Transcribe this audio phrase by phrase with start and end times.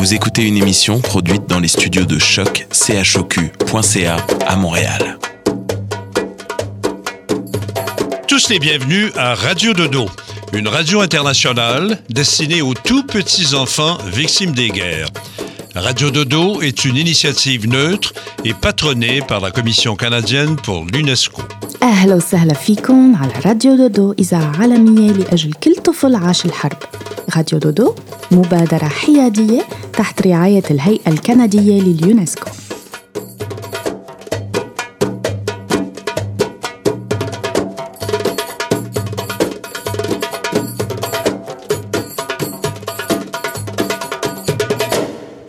[0.00, 2.66] Vous écoutez une émission produite dans les studios de choc
[3.02, 5.18] chocu.ca à Montréal.
[8.28, 10.06] Tous les bienvenus à Radio Dodo,
[10.52, 15.08] une radio internationale destinée aux tout petits enfants victimes des guerres.
[15.74, 21.42] Radio Dodo est une initiative neutre et patronnée par la Commission canadienne pour l'UNESCO.
[21.82, 26.78] أهلا وسهلا فيكم على راديو دودو إذاعة عالمية لأجل كل طفل عاش الحرب
[27.36, 27.94] راديو دودو
[28.30, 29.64] مبادرة حيادية
[30.00, 32.50] تحت رعاية الهيئة الكندية لليونسكو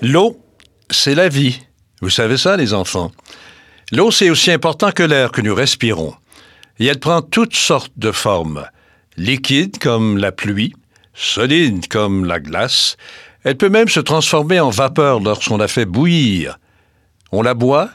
[0.01, 0.37] L'eau,
[0.89, 1.59] c'est la vie.
[2.01, 3.11] Vous savez ça, les enfants.
[3.91, 6.13] L'eau, c'est aussi important que l'air que nous respirons.
[6.79, 8.65] Et elle prend toutes sortes de formes.
[9.17, 10.73] Liquide comme la pluie,
[11.13, 12.95] solide comme la glace.
[13.43, 16.59] Elle peut même se transformer en vapeur lorsqu'on la fait bouillir.
[17.31, 17.89] On la boit,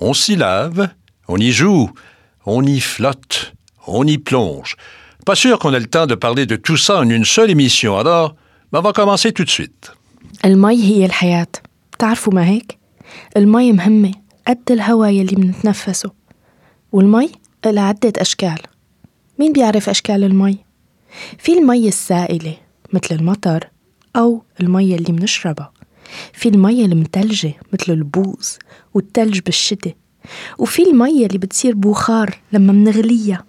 [0.00, 0.88] on s'y lave,
[1.28, 1.90] on y joue,
[2.46, 3.54] on y flotte,
[3.86, 4.76] on y plonge.
[5.26, 7.98] Pas sûr qu'on ait le temps de parler de tout ça en une seule émission,
[7.98, 8.34] alors
[8.72, 9.90] ben, on va commencer tout de suite.
[10.44, 11.46] المي هي الحياة
[11.92, 12.78] بتعرفوا ما هيك؟
[13.36, 14.12] المي مهمة
[14.48, 16.12] قد الهواء يلي منتنفسه
[16.92, 17.30] والمي
[17.66, 18.58] لها عدة أشكال
[19.38, 20.58] مين بيعرف أشكال المي؟
[21.38, 22.56] في المي السائلة
[22.92, 23.68] مثل المطر
[24.15, 25.71] أو المي اللي منشربها.
[26.33, 28.59] في المي المتلجة مثل البوز
[28.93, 29.95] والتلج بالشتاء
[30.57, 33.45] وفي المي اللي بتصير بخار لما منغليها.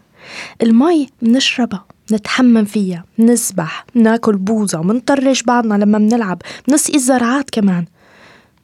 [0.62, 7.85] المي منشربها نتحمم فيها منسبح مناكل بوزة منطرش بعضنا لما منلعب منسقي الزرعات كمان.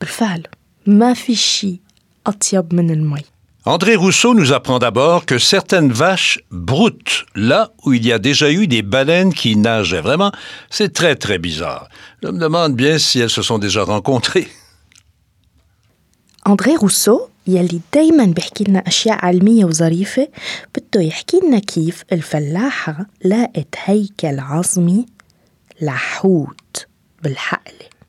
[0.01, 0.43] بالفعل
[0.87, 1.81] ما في شي
[2.27, 3.23] أطيب من المي.
[3.68, 8.52] André Rousseau nous apprend d'abord que certaines vaches broutent là où il y a déjà
[8.52, 10.02] eu des baleines qui nageaient.
[10.02, 10.31] Vraiment,
[10.70, 11.90] c'est très très bizarre.
[12.22, 14.48] Je me demande bien si elles se sont déjà rencontrées.
[16.47, 20.28] أندري روسو يلي دايما بيحكي لنا أشياء علمية وظريفة
[20.75, 25.06] بده يحكي لنا كيف الفلاحة لقت هيكل عظمي
[25.81, 26.86] لحوت
[27.24, 27.86] بالحقلة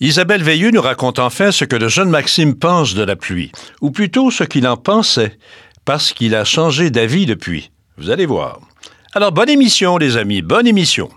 [0.00, 3.90] Isabelle Veilleux nous raconte enfin ce que le jeune Maxime pense de la pluie, ou
[3.90, 5.38] plutôt ce qu'il en pensait,
[5.84, 7.70] parce qu'il a changé d'avis depuis.
[7.98, 8.60] Vous allez voir.
[9.14, 11.08] Alors, bonne émission, les amis, bonne émission.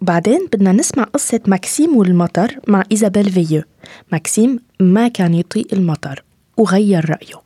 [0.00, 3.62] بعدين بدنا نسمع قصة ماكسيم والمطر مع إيزابيل فيو
[4.12, 6.24] ماكسيم ما كان يطيق المطر
[6.56, 7.42] وغير رأيه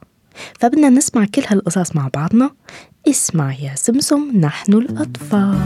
[0.61, 2.51] فبدنا نسمع كل هالقصص مع بعضنا
[3.09, 5.59] اسمع يا سمسم نحن الأطفال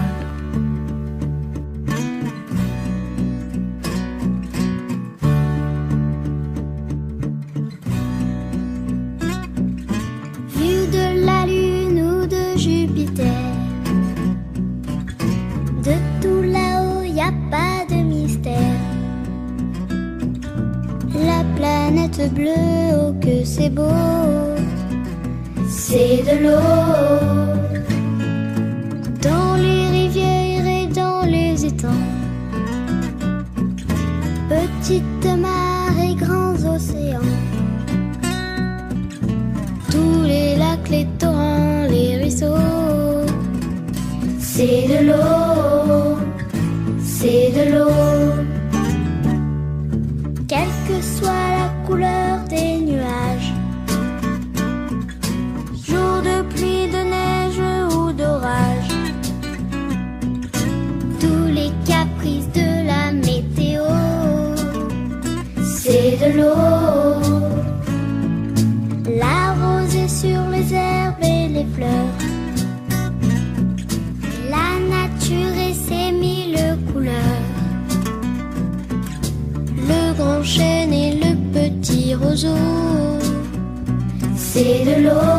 [21.57, 23.89] planète bleue, oh que c'est beau.
[25.67, 26.73] C'est de l'eau.
[29.27, 32.05] Dans les rivières et dans les étangs.
[34.49, 37.33] Petites mares et grands océans.
[39.91, 43.25] Tous les lacs, les torrents, les ruisseaux.
[44.39, 46.17] C'est de l'eau,
[47.03, 48.57] c'est de l'eau.
[50.47, 51.46] Quelle que soit
[51.87, 53.53] couleur des nuages,
[55.87, 57.61] jour de pluie, de neige
[57.93, 58.91] ou d'orage,
[61.21, 63.85] tous les caprices de la météo,
[65.63, 67.47] c'est de l'eau.
[69.23, 72.16] La rosée sur les herbes et les fleurs.
[84.35, 85.36] C'est de l'eau.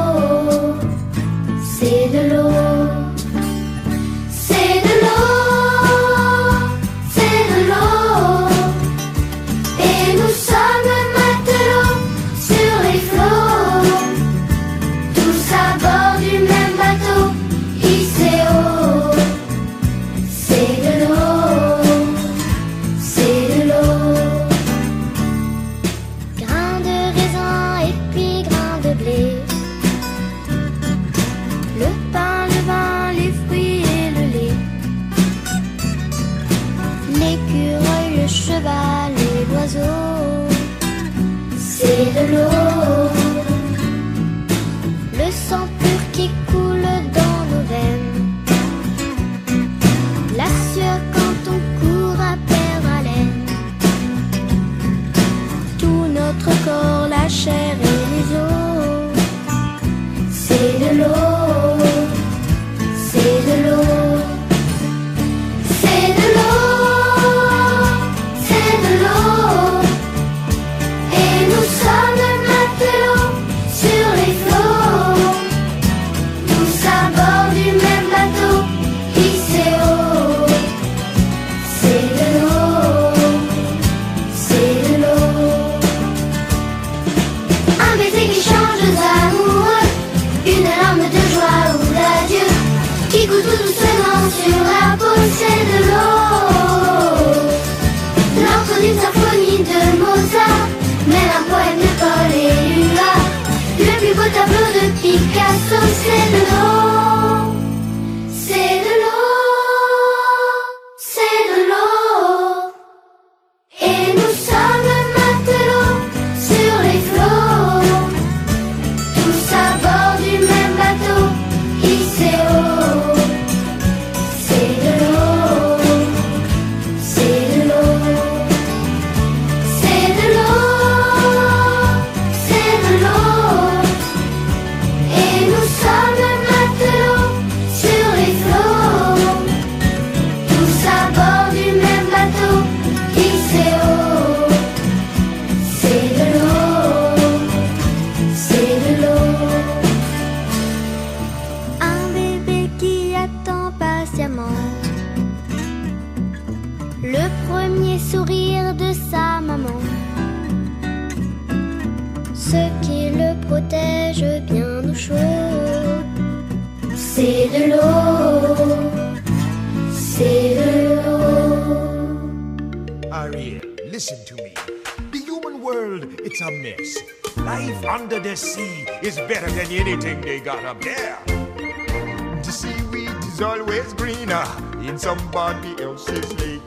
[184.99, 186.61] Somebody else's lake.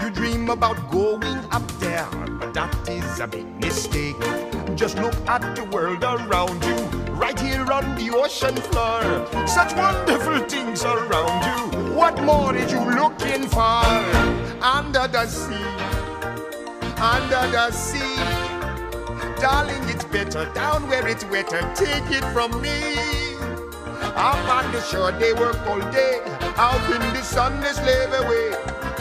[0.00, 2.06] You dream about going up there,
[2.38, 4.16] but that is a big mistake.
[4.76, 6.76] Just look at the world around you,
[7.12, 9.02] right here on the ocean floor.
[9.46, 11.94] Such wonderful things around you.
[11.94, 13.84] What more are you looking for?
[14.62, 15.68] Under the sea,
[16.98, 18.31] under the sea.
[19.42, 21.60] Darling, it's better down where it's wetter.
[21.74, 22.94] Take it from me.
[24.14, 26.20] Up on the shore they work all day.
[26.56, 28.52] Out in the sun they slave away.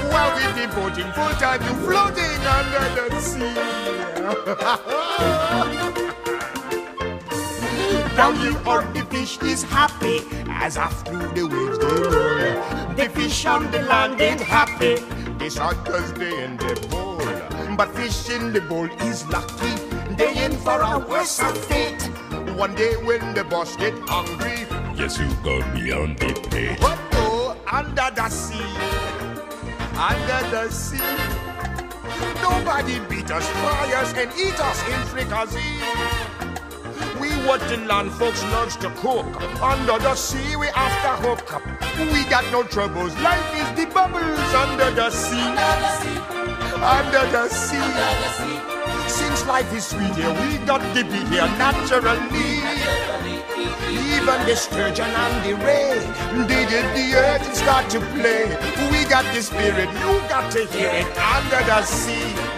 [0.09, 3.53] While we devoting full time to floating under the sea.
[8.17, 12.95] Down here on the fish is happy as after the waves they roll.
[12.95, 14.95] The fish on the land ain't happy.
[15.37, 17.21] They sad cause they in the bowl.
[17.77, 19.90] But fish in the bowl is lucky.
[20.21, 22.03] They in for a worse fate.
[22.55, 26.75] One day when the boss get hungry, Yes, you go beyond the pay.
[26.75, 28.61] What oh, under the sea,
[29.97, 31.01] under the sea.
[32.39, 35.81] Nobody beat us, fry us, and eat us in fricassee.
[37.19, 39.25] We what the land folks loves to cook.
[39.59, 41.63] Under the sea, we after hook up.
[42.13, 43.17] We got no troubles.
[43.21, 45.41] Life is the bubbles under the sea.
[45.41, 46.19] Under the sea.
[46.77, 47.77] Under the sea.
[47.77, 48.60] Under the sea.
[49.11, 52.17] Since life is sweet here, we got to be here naturally.
[54.15, 55.99] Even the sturgeon and the ray,
[56.47, 58.45] did the earth start to play.
[58.89, 62.50] We got the spirit, you got to hear it under the sea.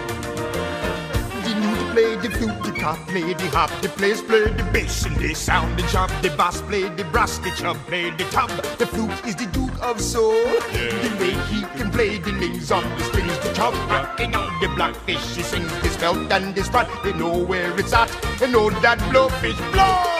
[1.94, 5.32] Play the flute, the cop play the hop, the players play the bass and they
[5.32, 6.10] sound the chop.
[6.22, 8.50] The bass play the brass, the chub play the tub.
[8.78, 10.34] The flute is the duke of soul.
[10.34, 10.90] Yeah.
[10.90, 14.66] The way he can play the names on the strings, the chub rocking on the
[14.74, 15.36] blackfish.
[15.36, 16.90] He sings this belt and this spot.
[17.04, 18.10] They know where it's at.
[18.40, 20.13] They know that blowfish blow.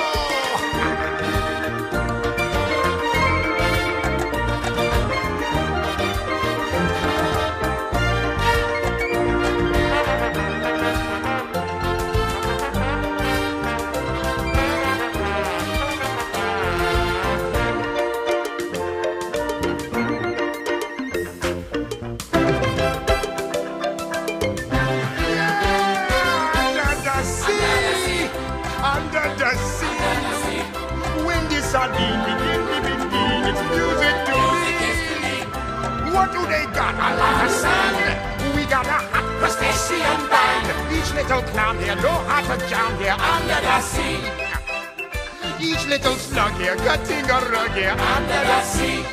[36.25, 36.95] What do they got?
[36.97, 38.57] A lot of sand.
[38.57, 40.64] We got a hot crustacean band.
[40.88, 44.16] Each little clown here, no heart to jam here under the sea.
[45.61, 49.04] Each little slug here, cutting a rug here under the sea.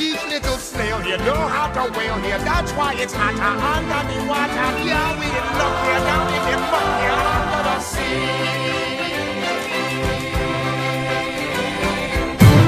[0.00, 2.38] Each little snail here know how to whale here.
[2.38, 4.68] That's why it's hotter under the water.
[4.88, 6.00] Yeah, we in luck here,
[6.32, 8.64] we in the here under the sea.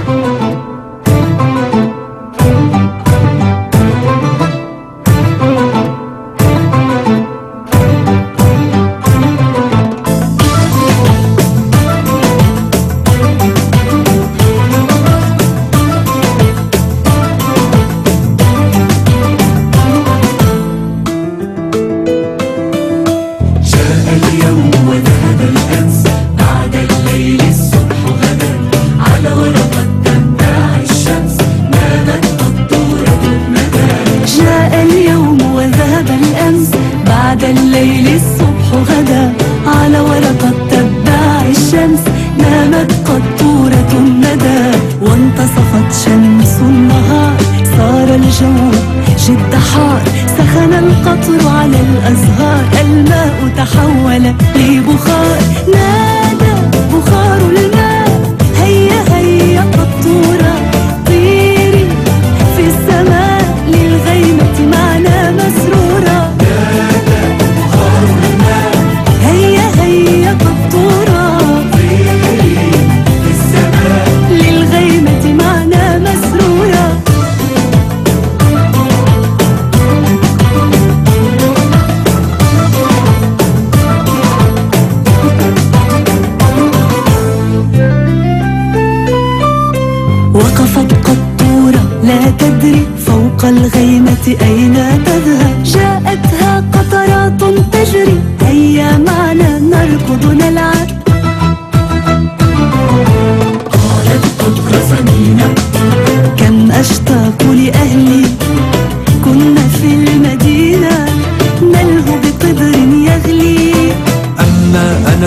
[0.07, 1.66] thank you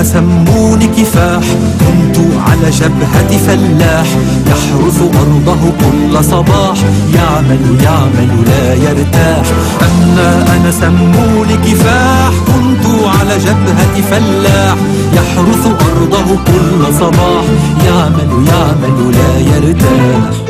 [0.04, 1.44] سموني كفاح.
[1.80, 4.08] كنت على جبهة فلاح.
[4.48, 6.78] يحرث أرضه كل صباح.
[7.16, 9.46] يعمل يعمل لا يرتاح.
[9.82, 12.32] أما أنا سموني كفاح.
[12.48, 12.86] كنت
[13.20, 14.76] على جبهة فلاح.
[15.14, 17.44] يحرث أرضه كل صباح.
[17.86, 20.50] يعمل يعمل لا يرتاح.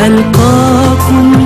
[0.00, 1.45] ألقاكم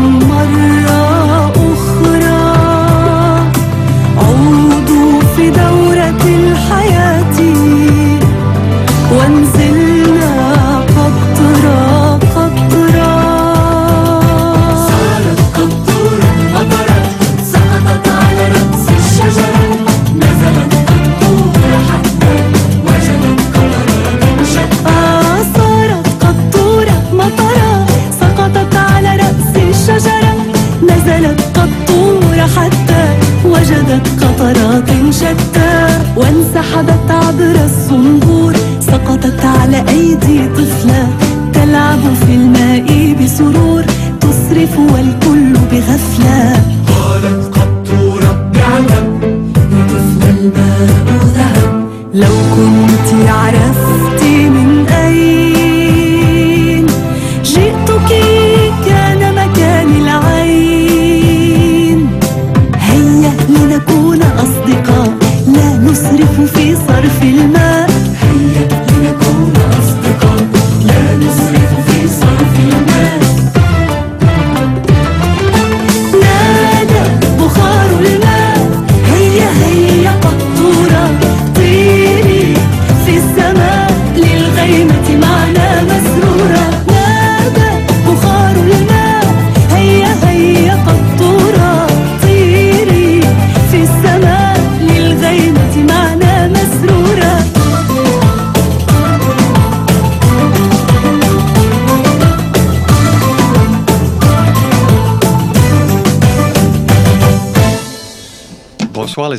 [40.10, 41.08] أيدي طفلة
[41.52, 43.84] تلعب في الماء بسرور
[44.20, 46.49] تصرف والكل بغفلة.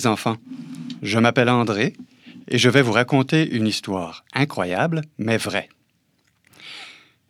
[0.07, 0.37] Enfants.
[1.01, 1.93] Je m'appelle André
[2.47, 5.69] et je vais vous raconter une histoire incroyable mais vraie.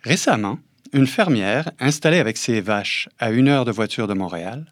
[0.03, 0.59] Récemment,
[0.93, 4.65] une fermière installée avec ses vaches à une heure de voiture de Montréal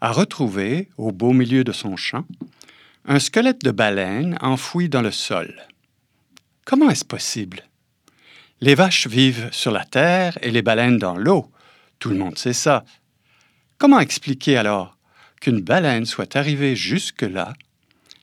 [0.00, 2.24] a retrouvé, au beau milieu de son champ,
[3.04, 5.54] un squelette de baleine enfoui dans le sol.
[6.64, 7.62] Comment est-ce possible?
[8.60, 11.50] Les vaches vivent sur la terre et les baleines dans l'eau.
[11.98, 12.84] Tout le monde sait ça.
[13.78, 14.97] Comment expliquer alors
[15.41, 17.53] qu'une baleine soit arrivée jusque-là,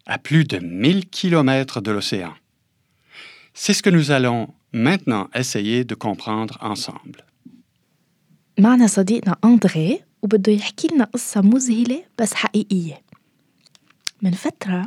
[0.06, 2.34] à plus de 1000 kilomètres de l'océan?
[3.54, 7.25] C'est ce que nous allons maintenant essayer de comprendre ensemble.
[8.58, 13.02] معنا صديقنا أندري وبده يحكي لنا قصة مذهلة بس حقيقية
[14.22, 14.87] من فترة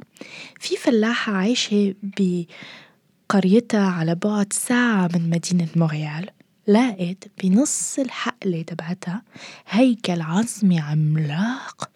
[0.60, 6.30] في فلاحة عايشة بقريتها على بعد ساعة من مدينة مونريال
[6.69, 9.23] لقت بنص الحقلة تبعتها.
[9.69, 11.91] هيكل عظمي عملاق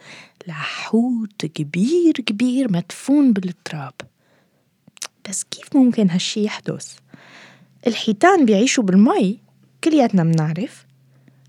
[0.47, 3.93] لحوت كبير كبير مدفون بالتراب.
[5.29, 6.97] بس كيف ممكن هالشي يحدث؟
[7.87, 9.39] الحيتان بيعيشوا بالمي
[9.85, 10.87] كلياتنا منعرف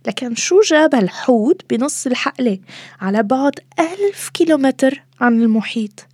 [0.08, 2.60] لكن شو جاب هالحوت بنص الحقلة
[3.02, 6.08] على بعد ألف كيلومتر عن المحيط؟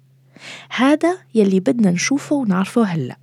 [0.69, 3.17] هذا يلي بدنا نشوفه ونعرفه هلأ.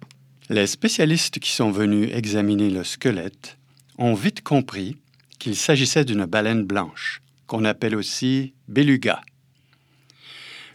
[0.50, 3.56] Les spécialistes qui sont venus examiner le squelette
[3.97, 4.97] ont vite compris
[5.39, 9.21] qu'il s'agissait d'une baleine blanche, qu'on appelle aussi beluga.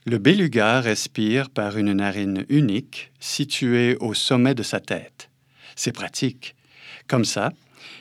[0.04, 5.30] Le beluga respire par une narine unique située au sommet de sa tête.
[5.74, 6.54] C'est pratique.
[7.08, 7.52] Comme ça,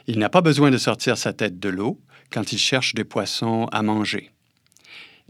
[0.07, 1.99] il n'a pas besoin de sortir sa tête de l'eau
[2.31, 4.31] quand il cherche des poissons à manger.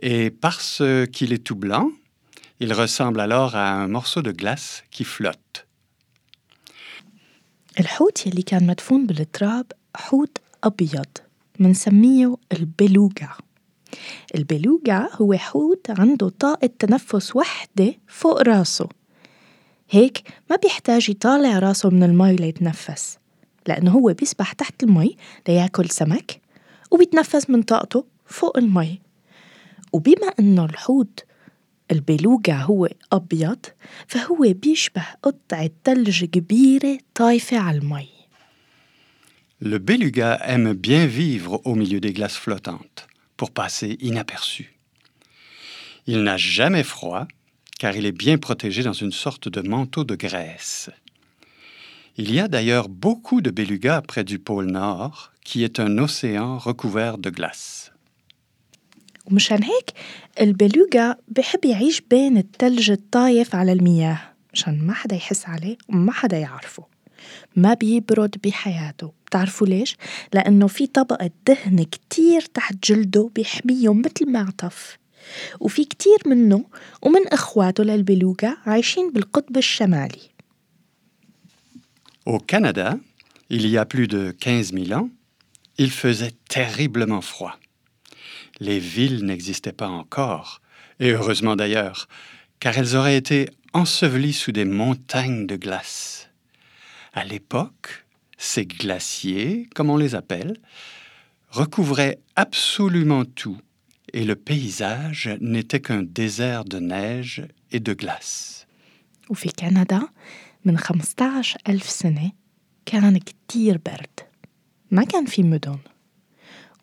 [0.01, 0.83] Et parce
[1.13, 1.89] qu'il est tout blanc,
[2.59, 5.65] il ressemble alors à un morceau de glace qui flotte.
[7.79, 11.06] الحوت يلي كان مدفون بالتراب حوت أبيض
[11.58, 13.28] منسميه البلوجا
[14.34, 18.88] البلوجا هو حوت عنده طاقة تنفس وحدة فوق راسه.
[19.90, 23.18] هيك ما بيحتاج يطالع راسه من المي ليتنفس
[23.66, 25.16] لأنه هو بيسبح تحت المي
[25.48, 26.40] ليأكل سمك
[26.90, 29.00] وبيتنفس من طاقته فوق المي.
[29.92, 31.24] وبما أنه الحوت
[31.90, 33.58] البلوجا هو أبيض
[34.06, 38.19] فهو بيشبه قطعة تلج كبيرة طايفة على المي.
[39.61, 44.73] Le beluga aime bien vivre au milieu des glaces flottantes pour passer inaperçu.
[46.07, 47.27] Il n'a jamais froid
[47.79, 50.89] car il est bien protégé dans une sorte de manteau de graisse.
[52.17, 56.57] Il y a d'ailleurs beaucoup de belugas près du pôle Nord, qui est un océan
[56.57, 57.91] recouvert de glace.
[59.31, 59.91] ومشان هيك
[60.41, 64.19] البلوجا بحب يعيش بين التلج الطايف على المياه
[64.53, 66.85] مشان ما حدا يحس عليه وما حدا يعرفه
[67.55, 69.97] ما بيبرد بحياته بتعرفوا ليش؟
[70.33, 74.97] لأنه في طبقة دهن كتير تحت جلده بيحميه مثل معطف
[75.59, 76.65] وفي كتير منه
[77.01, 80.35] ومن إخواته للبلوجا عايشين بالقطب الشمالي
[82.27, 82.97] Au Canada,
[83.49, 85.09] il y a plus de 15 000 ans,
[85.77, 87.55] il faisait terriblement froid.
[88.59, 90.61] Les villes n'existaient pas encore,
[90.99, 92.07] et heureusement d'ailleurs,
[92.59, 96.29] car elles auraient été ensevelies sous des montagnes de glace.
[97.13, 98.05] À l'époque,
[98.39, 100.57] ces glaciers, comme on les appelle,
[101.49, 103.57] recouvraient absolument tout,
[104.13, 108.65] et le paysage n'était qu'un désert de neige et de glace.
[109.29, 110.07] وفي كندا
[110.65, 112.31] من 15 ألف سنة
[112.85, 114.19] كان كتير برد
[114.91, 115.77] ما كان في مدن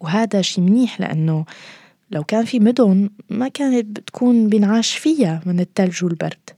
[0.01, 1.45] وهذا شي منيح لأنه
[2.11, 6.51] لو كان في مدن ما كانت بتكون بنعاش فيها من التلج والبرد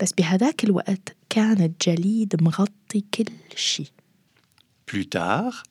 [0.00, 3.24] بس بهداك الوقت كان الجليد مغطي كل
[3.56, 3.92] شي
[4.86, 5.62] Plus tard,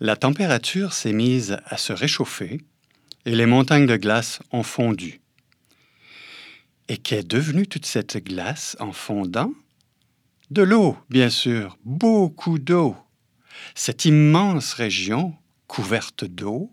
[0.00, 2.60] la température s'est mise à se réchauffer
[3.24, 5.20] et les montagnes de glace ont fondu.
[6.88, 9.52] Et qu'est devenue toute cette glace en fondant
[10.50, 12.96] De l'eau, bien sûr, beaucoup d'eau.
[13.74, 15.34] Cette immense région,
[15.66, 16.70] couverte d'eau,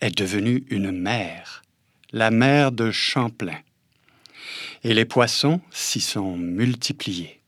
[0.00, 1.62] est devenue une mer,
[2.12, 3.60] la mer de Champlain.
[4.82, 7.40] Et les poissons s'y sont multipliés.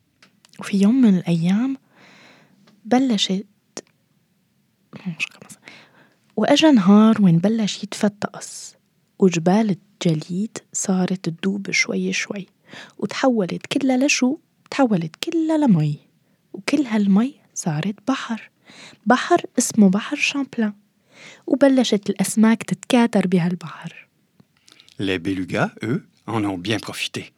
[0.59, 1.77] وفي يوم من الأيام
[2.86, 3.46] بلشت
[6.38, 8.76] وأجا نهار وين بلش يتفتقص
[9.20, 12.48] وجبال الجليد صارت تدوب شوي شوي
[12.98, 14.38] وتحولت كلها لشو؟
[14.72, 16.00] تحولت كلها لمي
[16.54, 18.50] وكل هالمي صارت بحر
[19.06, 20.74] بحر اسمه بحر شامبلان
[21.48, 24.08] وبلشت الأسماك تتكاثر بهالبحر
[25.00, 27.34] Les belugas, eux, en ont bien profité.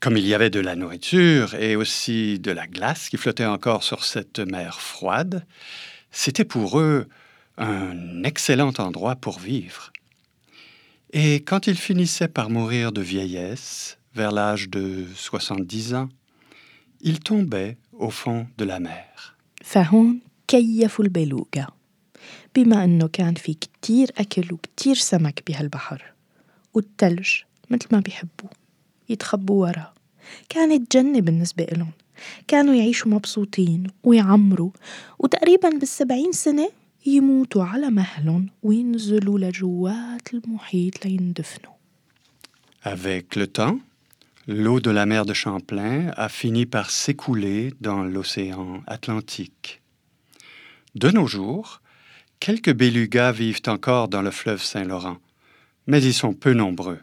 [0.00, 3.82] Comme il y avait de la nourriture et aussi de la glace qui flottait encore
[3.82, 5.44] sur cette mer froide,
[6.10, 7.08] c'était pour eux
[7.58, 9.92] un excellent endroit pour vivre.
[11.12, 16.08] Et quand ils finissaient par mourir de vieillesse, vers l'âge de 70 ans,
[17.00, 19.12] ils tombaient au fond de la mer.
[19.64, 21.66] فهون كيفوا البيلوجا
[22.54, 26.12] بما أنه كان في كتير أكل وكتير سمك بهالبحر
[26.74, 27.28] والتلج
[27.70, 28.50] مثل ما بيحبوا
[29.08, 29.92] يتخبوا وراه
[30.48, 31.90] كانت جنة بالنسبة إلهم
[32.48, 34.70] كانوا يعيشوا مبسوطين ويعمروا
[35.18, 36.70] وتقريبا بالسبعين سنة
[37.06, 41.72] يموتوا على مهلهم وينزلوا لجوات المحيط ليندفنوا
[42.84, 43.78] Avec le temps,
[44.48, 49.82] l'eau de la mer de Champlain a fini par s'écouler dans l'océan Atlantique.
[50.96, 51.80] De nos jours,
[52.40, 55.18] quelques belugas vivent encore dans le fleuve Saint-Laurent,
[55.86, 56.98] mais ils sont peu nombreux.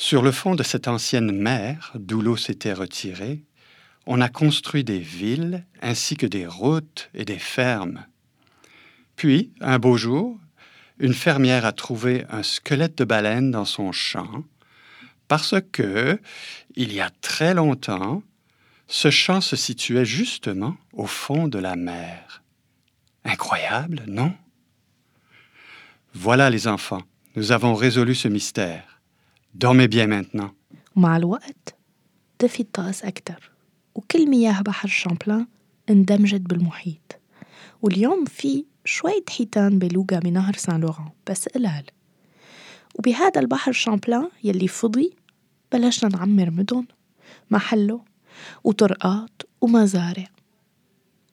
[0.00, 3.42] Sur le fond de cette ancienne mer, d'où l'eau s'était retirée,
[4.06, 8.06] on a construit des villes ainsi que des routes et des fermes.
[9.16, 10.38] Puis, un beau jour,
[11.00, 14.44] une fermière a trouvé un squelette de baleine dans son champ
[15.26, 16.20] parce que,
[16.76, 18.22] il y a très longtemps,
[18.86, 22.44] ce champ se situait justement au fond de la mer.
[23.24, 24.32] Incroyable, non?
[26.14, 27.02] Voilà les enfants,
[27.34, 28.97] nous avons résolu ce mystère.
[29.54, 30.50] Dormez bien maintenant.
[30.96, 31.74] ومع الوقت
[32.40, 33.50] دفي الطقس أكتر
[33.94, 35.46] وكل مياه بحر شامبلان
[35.90, 37.20] اندمجت بالمحيط.
[37.82, 41.84] واليوم في شوية حيتان بلوجا بنهر سان لوران بس قلال.
[42.98, 45.12] وبهذا البحر شامبلان يلي فضي
[45.72, 46.84] بلشنا نعمر مدن
[47.50, 48.00] محله
[48.64, 50.26] وطرقات ومزارع.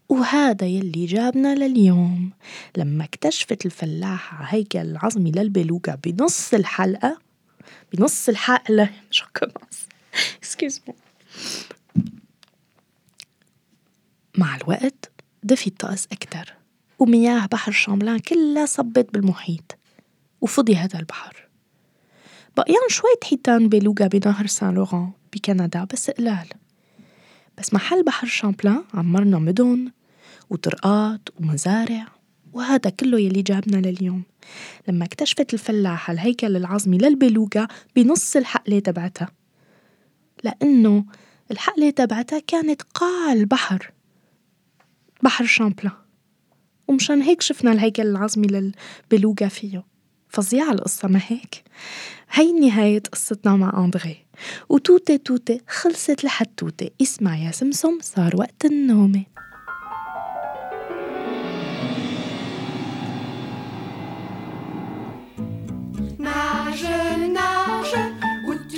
[0.10, 2.32] وهذا يلي جابنا لليوم.
[2.78, 7.25] لما اكتشفت الفلاحة هيكل العظمي للبلوغة بنص الحلقة
[7.94, 8.90] بنص الحلقة.
[9.12, 9.88] شو كمس
[10.46, 10.94] excuse me.
[14.38, 15.12] مع الوقت
[15.44, 16.54] دفي الطقس أكتر.
[17.00, 19.78] ومياه بحر شاملان كلها صبت بالمحيط.
[20.42, 21.48] وفضي هذا البحر.
[22.58, 26.48] بقيان شوية حيتان بلوغا بنهر سان لوران بكندا بس قلال
[27.58, 29.92] بس محل بحر شامبلان عمرنا مدن
[30.50, 32.08] وطرقات ومزارع.
[32.56, 34.24] وهذا كله يلي جابنا لليوم.
[34.88, 39.28] لما اكتشفت الفلاحة الهيكل العظمي للبلوغة بنص الحقلة تبعتها.
[40.44, 41.06] لأنه
[41.52, 43.92] الحقلة تبعتها كانت قاع البحر
[45.24, 45.94] بحر شامبلان
[46.88, 49.84] ومشان هيك شفنا الهيكل العظمي للبلوغة فيه.
[50.30, 51.64] فظيعة القصة ما هيك؟
[52.32, 54.26] هي نهاية قصتنا مع أندري.
[54.70, 56.90] وتوتة توتة خلصت لحد توتة.
[57.02, 59.35] اسمع يا سمسم صار وقت النومة.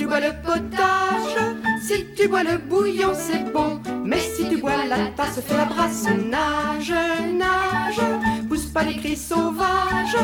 [0.08, 1.38] Tu bois le potage.
[1.82, 3.82] Si tu bois le bouillon, c'est bon.
[4.06, 6.06] Mais si tu bois la tasse, fais la brasse.
[6.06, 6.94] Nage,
[7.34, 8.00] nage,
[8.48, 10.16] pousse pas les cris sauvages.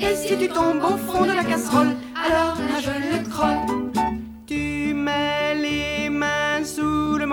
[0.00, 1.94] Et si tu tombes au fond de la casserole,
[2.26, 3.87] alors nage le croc.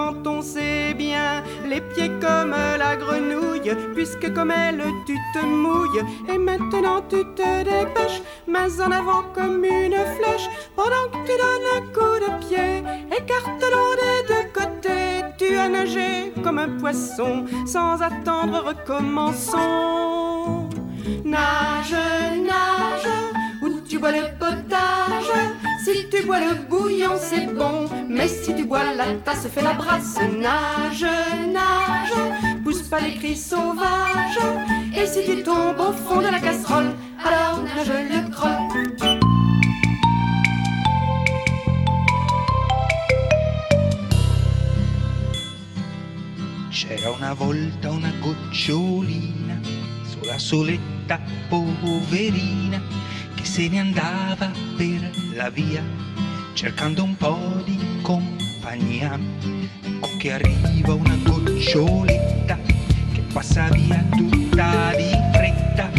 [0.05, 1.43] Menton, c'est bien.
[1.67, 6.03] Les pieds comme la grenouille, puisque comme elle tu te mouilles.
[6.31, 10.47] Et maintenant tu te dépêches, mains en avant comme une flèche.
[10.75, 12.71] Pendant que tu donnes un coup de pied,
[13.17, 15.07] écarte-l'eau des deux côtés.
[15.39, 20.69] Tu as nagé comme un poisson, sans attendre, recommençons.
[21.23, 21.99] Nage,
[22.51, 23.11] nage,
[23.63, 25.33] où tu bois le potage.
[25.85, 27.85] Si tu bois le bouillon, c'est bon.
[28.09, 30.17] Mais si tu bois la tasse, fais la brasse.
[30.35, 31.05] Nage,
[31.53, 34.39] nage, pousse pas les cris sauvages.
[34.97, 36.91] Et si tu tombes au fond de la casserole,
[37.23, 38.71] alors nage le croc.
[46.71, 47.91] C'era volta
[48.23, 49.59] gocciolina
[50.37, 51.19] soletta
[53.55, 55.81] se ne andava per la via
[56.51, 59.17] cercando un po' di compagnia.
[59.81, 62.57] Ecco che arriva una goccioletta
[63.13, 65.89] che passa via tutta di fretta,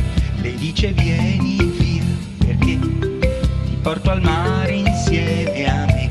[0.43, 2.05] le dice vieni via
[2.37, 6.11] perché ti porto al mare insieme a me.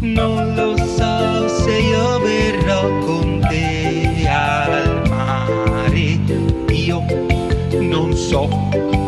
[0.00, 6.20] Non lo so se io verrò con te al mare,
[6.68, 7.02] io
[7.78, 8.99] non so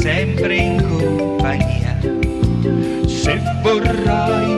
[0.00, 1.98] sempre in compagnia.
[3.06, 4.49] Se vorrai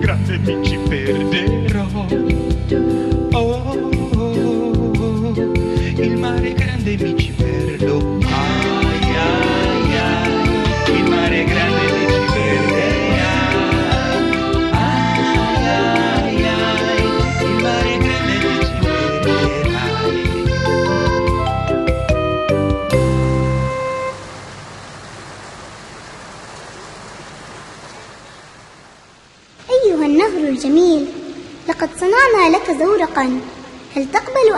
[0.00, 1.69] graça é de te perder.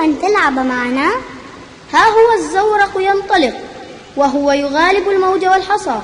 [0.05, 1.11] أن تلعب معنا؟
[1.93, 3.55] ها هو الزورق ينطلق
[4.17, 6.01] وهو يغالب الموج والحصى.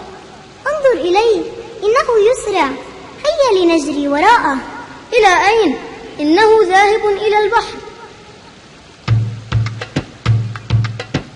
[0.67, 1.43] انظر إليه
[1.83, 2.69] إنه يسرع
[3.27, 4.57] هيا لنجري وراءه.
[5.13, 5.77] إلى أين؟
[6.21, 7.79] إنه ذاهب إلى البحر.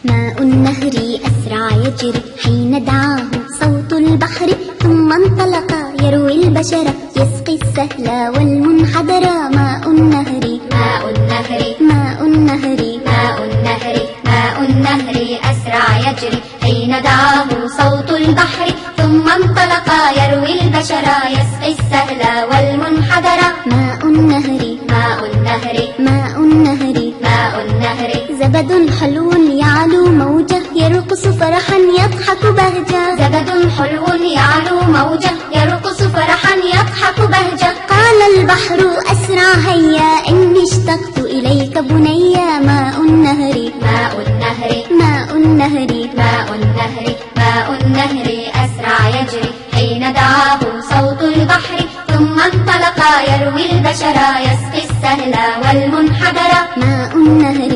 [0.04, 3.26] ماء النهر أسرع يجري حين دعاه
[3.60, 5.72] صوت البحر ثم انطلق
[6.02, 9.20] يروي البشر يسقي السهل والمنحدر
[9.58, 10.51] ماء النهر
[11.42, 11.74] النهر.
[11.80, 12.80] ماء النهر.
[13.06, 13.96] ماء النهر.
[14.24, 15.16] ماء النهر
[15.50, 16.40] أسرع يجري.
[16.62, 19.88] حين دعاه صوت البحر ثم انطلق
[20.22, 23.40] يروي البشر يسقي السهل والمنحدر.
[23.66, 24.60] ماء النهر.
[24.90, 25.76] ماء النهر.
[25.98, 27.12] ماء النهر.
[27.22, 28.10] ماء النهر.
[28.40, 33.04] زبد حلو يعلو موجه يرقص فرحا يضحك بهجة.
[33.20, 34.06] زبد حلو
[34.38, 37.91] يعلو موجه يرقص فرحا يضحك بهجة.
[38.12, 38.80] قال البحر
[39.12, 45.90] أسرع هيا إني اشتقت إليك بنيا ماء النهر ماء النهر ماء النهر.
[46.16, 48.26] ماء النهر ماء النهر
[48.62, 49.52] أسرع يجري.
[49.74, 52.98] حين دعاه صوت البحر ثم انطلق
[53.28, 56.52] يروي البشر يسقي السهل والمنحدر.
[56.76, 57.71] ماء النهر.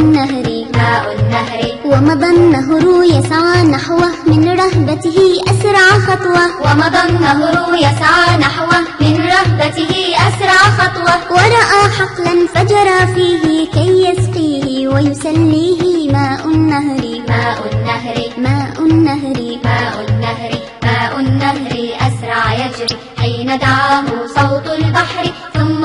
[0.00, 0.46] النهر.
[0.78, 1.62] ماء النهر.
[1.84, 5.18] ومضى النهر يسعى نحوه من رهبته
[5.50, 6.44] أسرع خطوة.
[6.64, 9.92] ومضى النهر يسعى نحوه من رهبته
[10.28, 11.14] أسرع خطوة.
[11.34, 17.02] ورأى حقلا فجرى فيه كي يسقيه ويسليه ماء النهر.
[17.28, 18.16] ماء النهر.
[18.38, 19.38] ماء النهر.
[19.64, 20.52] ماء النهر.
[20.82, 21.74] ماء النهر
[22.06, 22.96] أسرع يجري.
[23.20, 24.04] حين دعاه
[24.36, 25.24] صوت البحر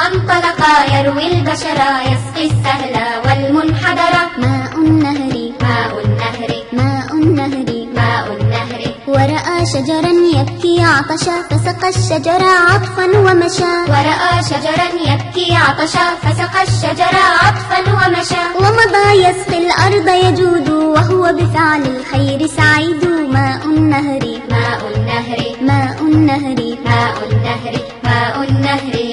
[0.05, 0.61] ثم انطلق
[0.93, 1.79] يروي البشر
[2.11, 4.13] يسقي السهل والمنحدر.
[4.37, 5.33] ماء النهر.
[5.61, 6.51] ماء النهر.
[6.73, 7.87] ماء النهر.
[7.95, 8.81] ماء النهر.
[9.07, 13.73] ورأى شجرا يبكي عطشا فسقى الشجر عطفا ومشى.
[13.91, 18.43] ورأى شجرا يبكي عطشا فسقى الشجر عطفا ومشى.
[18.59, 23.03] ومضى يسقي الأرض يجود وهو بفعل الخير سعيد.
[23.29, 24.23] ماء النهر.
[24.51, 25.39] ماء النهر.
[25.61, 26.59] ماء النهر.
[26.85, 27.75] ماء النهر.
[28.03, 29.04] ماء النهر.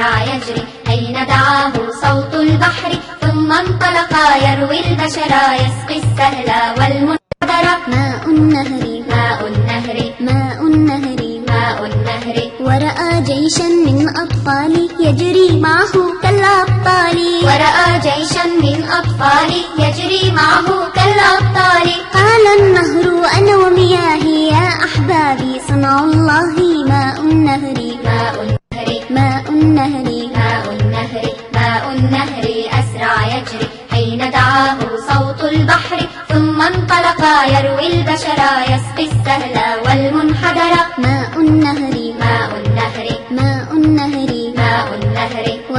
[0.00, 0.64] يجري.
[0.86, 4.12] حين دعاه صوت البحر؟ ثم انطلق
[4.48, 5.32] يروي البشر
[5.62, 8.84] يسقي السهل والمنحدر ماء النهر.
[9.08, 9.96] ماء النهر.
[10.20, 11.20] ماء النهر.
[11.48, 12.36] ماء النهر.
[12.60, 17.18] ورأى جيشا من أطفال يجري معه كالأبطال.
[17.46, 21.88] ورأى جيشا من أطفال يجري معه كالأبطال.
[22.14, 23.06] قال النهر
[23.38, 27.78] أنا ومياهي يا أحبابي صنع الله ماء النهر.
[28.04, 28.59] ماء
[29.10, 30.04] ماء النهر.
[30.36, 32.44] ماء النهر ماء النهر
[32.78, 33.68] أسرع يجري.
[33.90, 34.78] حين دعاه
[35.08, 38.40] صوت البحر؟ ثم انطلق يروي البشر
[38.72, 40.74] يسقي السهل والمنحدر.
[40.98, 41.99] ماء النهر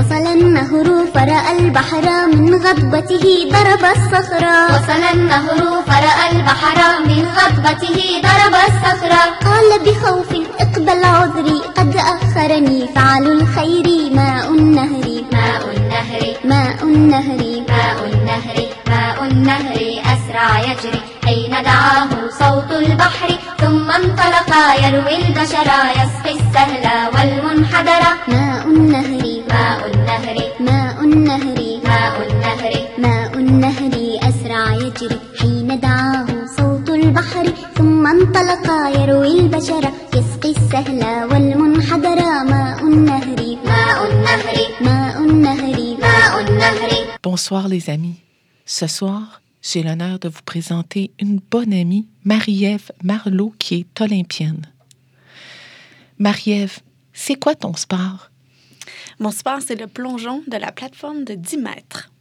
[0.01, 8.55] وصل النهر فرأى البحر من غضبته ضرب الصخر وصل النهر فرأى البحر من غضبته ضرب
[8.69, 9.13] الصخر
[9.45, 15.05] قال بخوف إقبل عذري قد أخرني فعل الخير ماء النهر.
[15.33, 16.21] ماء النهر.
[16.45, 17.41] ماء النهر.
[17.69, 18.57] ماء النهر.
[18.87, 19.77] ماء النهر.
[20.31, 21.01] أسرع يجري.
[21.25, 24.51] حين دعاه صوت البحر؟ ثم انطلق
[24.85, 33.93] يروي البشر يسقي السهل والمنحدر ماء النهر ماء النهر ماء النهر ماء النهر ماء النهر.
[34.29, 35.19] أسرع يجري.
[35.39, 37.45] حين دعاه صوت البحر؟
[37.77, 38.67] ثم انطلق
[38.99, 39.83] يروي البشر
[40.15, 42.19] يسقي السهل والمنحدر
[42.51, 46.91] ماء النهر ماء النهر ماء النهر ماء النهر.
[47.23, 48.17] Bonsoir les amis.
[48.65, 49.23] Ce soir,
[49.61, 54.65] j'ai l'honneur de vous présenter une bonne amie, Marie-Ève Marlot, qui est olympienne.
[56.17, 56.79] Marie-Ève,
[57.13, 58.31] c'est quoi ton sport?
[59.19, 62.11] Mon sport, c'est le plongeon de la plateforme de 10 mètres.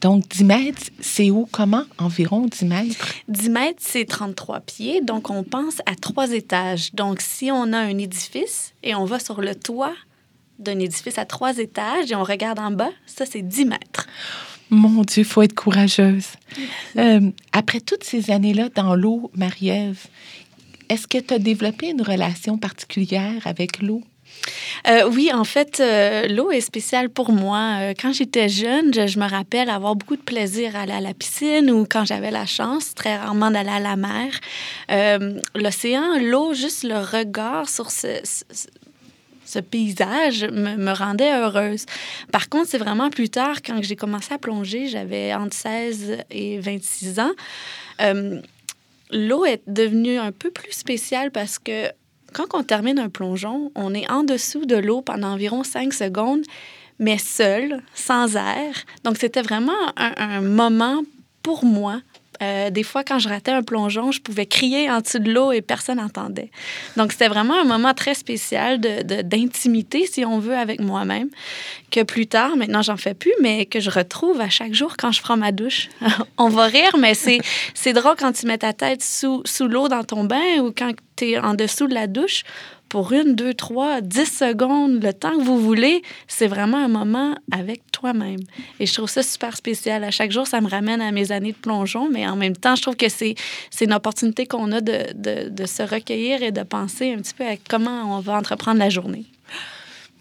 [0.00, 1.84] Donc, 10 mètres, c'est où, comment?
[1.98, 3.14] Environ 10 mètres?
[3.28, 6.94] 10 mètres, c'est 33 pieds, donc on pense à trois étages.
[6.94, 9.94] Donc, si on a un édifice et on va sur le toit
[10.58, 14.06] d'un édifice à trois étages et on regarde en bas, ça, c'est 10 mètres.
[14.70, 16.26] Mon Dieu, faut être courageuse.
[16.96, 20.06] Euh, après toutes ces années-là dans l'eau, Marie-Ève,
[20.88, 24.02] est-ce que tu as développé une relation particulière avec l'eau?
[24.88, 27.92] Euh, oui, en fait, euh, l'eau est spéciale pour moi.
[28.00, 31.70] Quand j'étais jeune, je, me rappelle avoir beaucoup de plaisir à aller à la piscine
[31.70, 34.30] ou quand j'avais la chance, très rarement d'aller à la mer.
[35.56, 38.22] L'océan, l'eau, juste le regard sur ce-
[39.50, 41.86] ce paysage me, rendait heureuse.
[42.32, 46.58] Par contre, c'est vraiment plus tard, quand j'ai commencé à plonger, j'avais entre 16 et
[46.58, 47.32] 26 ans,
[48.00, 48.40] euh,
[49.10, 51.88] l'eau est devenue un peu plus spéciale parce que
[52.32, 56.44] quand on termine un plongeon, on est en dessous de l'eau pendant environ 5 secondes,
[56.98, 58.74] mais seul, sans air.
[59.04, 61.02] Donc, c'était vraiment un moment
[61.42, 62.02] pour moi.
[62.42, 65.52] Euh, des fois, quand je ratais un plongeon, je pouvais crier en dessous de l'eau
[65.52, 66.50] et personne n'entendait.
[66.96, 71.28] Donc, c'était vraiment un moment très spécial de- de- d'intimité, si on veut, avec moi-même,
[71.90, 75.12] que plus tard, maintenant, j'en fais plus, mais que je retrouve à chaque jour quand
[75.12, 75.88] je prends ma douche.
[76.38, 77.40] on va rire, mais c'est
[77.74, 80.92] c'est drôle quand tu mets ta tête sous, sous l'eau dans ton bain ou quand
[81.16, 82.42] tu es en dessous de la douche
[82.89, 87.35] Pour une, deux, trois, dix secondes, le temps que vous voulez, c'est vraiment un moment
[87.51, 88.39] avec toi-même.
[88.79, 90.03] Et je trouve ça super spécial.
[90.03, 92.75] À chaque jour, ça me ramène à mes années de plongeon, mais en même temps,
[92.75, 93.35] je trouve que c'est
[93.71, 97.33] c'est une opportunité qu'on a de, de, de se recueillir et de penser un petit
[97.33, 99.25] peu à comment on va entreprendre la journée.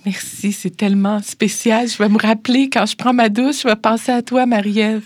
[0.07, 1.89] Merci, c'est tellement spécial.
[1.89, 5.05] Je vais me rappeler quand je prends ma douche, je vais penser à toi, Marie-Ève.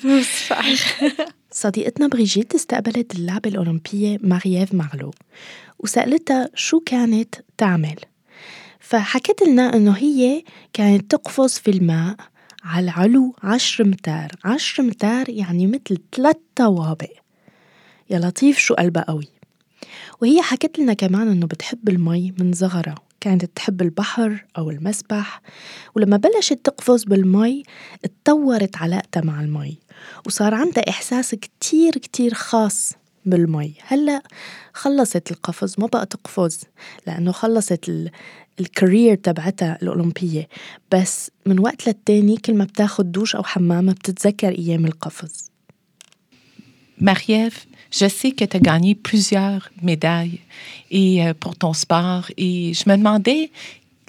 [1.50, 5.10] صديقتنا بريجيت استقبلت اللعبة الأولمبية مارييف مارلو
[5.79, 7.95] وسألتها شو كانت تعمل.
[8.79, 12.15] فحكت لنا إنه هي كانت تقفز في الماء
[12.63, 14.31] على علو عشر متار.
[14.45, 17.11] عشر متار يعني مثل ثلاث طوابق.
[18.09, 19.27] يا لطيف شو قلبها قوي.
[20.21, 25.41] وهي حكت لنا كمان إنه بتحب المي من صغرها كانت تحب البحر أو المسبح.
[25.95, 27.63] ولما بلشت تقفز بالمي
[28.05, 29.77] اتطورت علاقتها مع المي.
[30.25, 32.93] وصار عندها إحساس كتير كتير خاص.
[33.26, 34.22] بالمي هلأ
[34.74, 36.60] خلصت القفز ما بقى تقفز
[37.06, 38.10] لأنه خلصت ال...
[38.60, 40.48] الكارير تبعتها الأولمبية
[40.92, 45.48] بس من وقت للتاني كل ما بتاخد دوش أو حمام بتتذكر أيام القفز
[47.00, 47.58] Marie-Ève,
[47.92, 50.40] je sais que tu as gagné plusieurs médailles
[50.90, 53.50] et, euh, pour ton sport et je me demandais,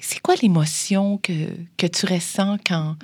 [0.00, 1.38] c'est quoi l'émotion que,
[1.76, 2.96] que tu ressens quand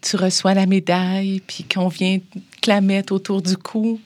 [0.00, 2.18] tu reçois la médaille puis qu'on vient
[2.62, 4.00] te la mettre autour du cou?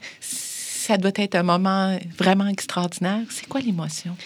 [0.81, 3.19] Ça doit être un moment vraiment extraordinaire.
[3.29, 4.17] C'est quoi l'émotion?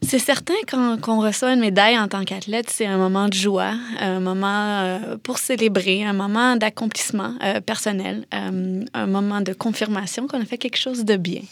[0.00, 4.20] C'est certain qu'on reçoit une médaille en tant qu'athlète, c'est un moment de joie, un
[4.20, 10.40] moment euh, pour célébrer, un moment d'accomplissement euh, personnel, euh, un moment de confirmation qu'on
[10.40, 11.42] a fait quelque chose de bien.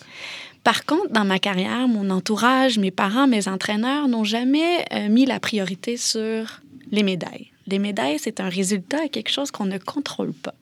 [0.63, 5.41] Par contre, dans ma carrière, mon entourage, mes parents, mes entraîneurs n'ont jamais mis la
[5.41, 6.61] priorité sur
[6.93, 7.49] les médailles.
[7.67, 10.55] Les médailles, c'est un résultat, quelque chose qu'on ne contrôle pas.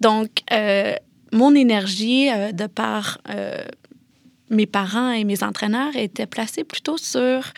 [0.00, 0.42] Donc,
[1.32, 3.64] mon énergie, euh, de par euh,
[4.50, 7.52] mes parents et mes entraîneurs étaient placés plutôt sur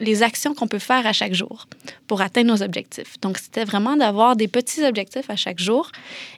[0.00, 1.66] les actions qu'on peut faire à chaque jour
[2.06, 3.20] pour atteindre nos objectifs.
[3.20, 5.92] Donc, c'était vraiment d'avoir des petits objectifs à chaque jour.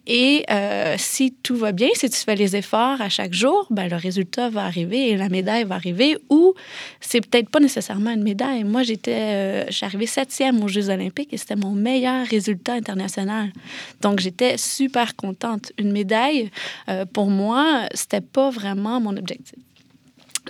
[0.07, 3.89] Et euh, si tout va bien, si tu fais les efforts à chaque jour, ben,
[3.89, 6.19] le résultat va arriver et la médaille va arriver.
[6.29, 6.55] Ou
[7.01, 8.65] c'est peut-être pas nécessairement une médaille.
[8.65, 13.53] Moi, j'étais, euh, je arrivée septième aux Jeux olympiques et c'était mon meilleur résultat international.
[14.01, 15.73] Donc, j'étais super contente.
[15.79, 16.51] Une médaille,
[16.89, 19.55] euh, pour moi, c'était pas vraiment mon objectif.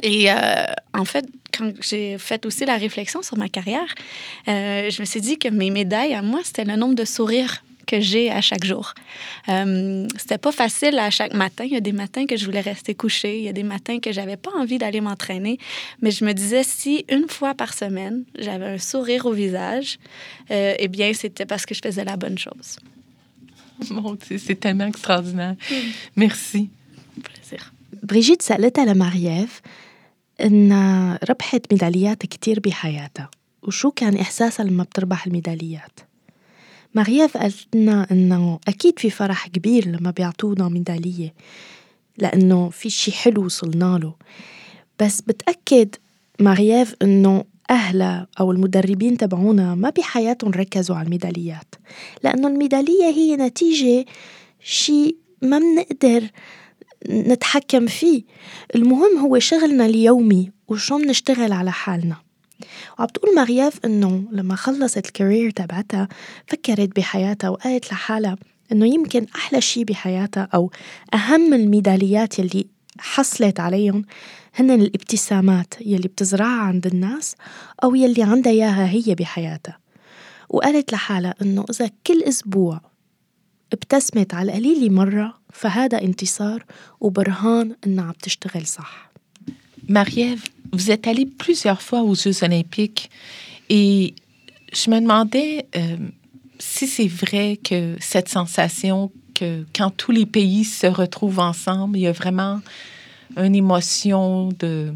[0.03, 0.35] Et euh,
[0.95, 1.27] en fait,
[1.57, 3.95] quand j'ai fait aussi la réflexion sur ma carrière,
[4.49, 7.63] euh, je me suis dit que mes médailles à moi, c'était le nombre de sourires
[7.87, 8.95] que j'ai à chaque jour.
[9.49, 11.65] Euh, c'était pas facile à chaque matin.
[11.65, 13.39] Il y a des matins que je voulais rester couchée.
[13.39, 15.59] Il y a des matins que j'avais pas envie d'aller m'entraîner.
[16.01, 19.99] Mais je me disais, si une fois par semaine, j'avais un sourire au visage,
[20.51, 22.79] euh, eh bien, c'était parce que je faisais la bonne chose.
[23.91, 25.57] Mon Dieu, c'est tellement extraordinaire.
[26.17, 26.71] Merci.
[27.23, 27.73] plaisir.
[28.03, 29.61] بريجيت سألتها لمارييف
[30.41, 33.31] إنها ربحت ميداليات كتير بحياتها
[33.63, 36.01] وشو كان إحساسها لما بتربح الميداليات؟
[36.95, 41.35] مارييف قالت لنا إنه أكيد في فرح كبير لما بيعطونا ميدالية
[42.19, 44.15] لأنه في شي حلو وصلنا له.
[45.01, 45.95] بس بتأكد
[46.41, 51.75] مارييف إنه أهلها أو المدربين تبعونا ما بحياتهم ركزوا على الميداليات
[52.23, 54.05] لأنه الميدالية هي نتيجة
[54.61, 56.31] شي ما بنقدر
[57.09, 58.23] نتحكم فيه.
[58.75, 62.17] المهم هو شغلنا اليومي وشو بنشتغل على حالنا.
[62.99, 66.09] وعم تقول مارياف إنه لما خلصت الكارير تبعتها
[66.47, 68.37] فكرت بحياتها وقالت لحالها
[68.73, 70.71] إنه يمكن أحلى شيء بحياتها أو
[71.15, 72.67] أهم الميداليات يلي
[72.99, 74.05] حصلت عليهم
[74.55, 77.35] هن الابتسامات يلي بتزرعها عند الناس
[77.85, 79.79] أو يلي عندها إياها هي بحياتها.
[80.49, 82.81] وقالت لحالها إنه إذا كل أسبوع
[83.74, 86.66] ابتسمت على القليل مرة فهذا انتصار
[87.02, 89.08] وبرهان إنها عم تشتغل صح
[89.90, 93.10] Marie-Ève, vous êtes allée plusieurs fois aux Jeux olympiques
[93.70, 94.16] Et
[94.74, 95.98] je me demandais euh,
[96.60, 102.02] si c'est vrai que cette sensation que quand tous les pays se retrouvent ensemble, il
[102.02, 102.62] y a vraiment
[103.36, 104.94] une émotion de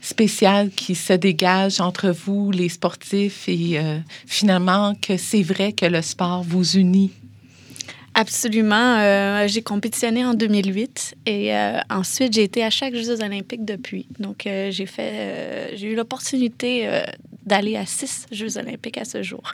[0.00, 5.86] spéciale qui se dégage entre vous, les sportifs, et euh, finalement que c'est vrai que
[5.86, 7.12] le sport vous unit.
[8.13, 8.97] Absolument.
[8.99, 14.07] Euh, j'ai compétitionné en 2008 et euh, ensuite j'ai été à chaque Jeux olympiques depuis.
[14.19, 17.03] Donc euh, j'ai fait, j'ai eu l'opportunité
[17.45, 19.53] d'aller à six Jeux olympiques à ce jour.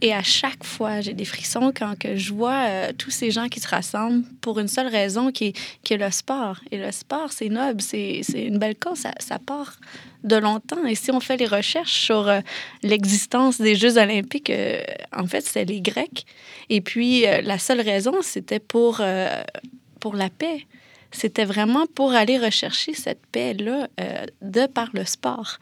[0.00, 3.58] Et à chaque fois, j'ai des frissons quand que je vois tous ces gens qui
[3.58, 6.60] se rassemblent pour une seule raison qui est, qui est le sport.
[6.70, 9.76] Et le sport, c'est noble, c'est une belle cause, ça, ça part
[10.24, 10.84] de longtemps.
[10.84, 12.40] Et si on fait les recherches sur euh,
[12.82, 14.82] l'existence des Jeux olympiques, euh,
[15.16, 16.26] en fait, c'est les Grecs.
[16.68, 19.00] Et puis, euh, la seule raison, c'était pour,
[20.00, 20.66] pour la paix.
[21.10, 23.88] C'était vraiment pour aller rechercher cette paix-là
[24.42, 25.58] de par le sport.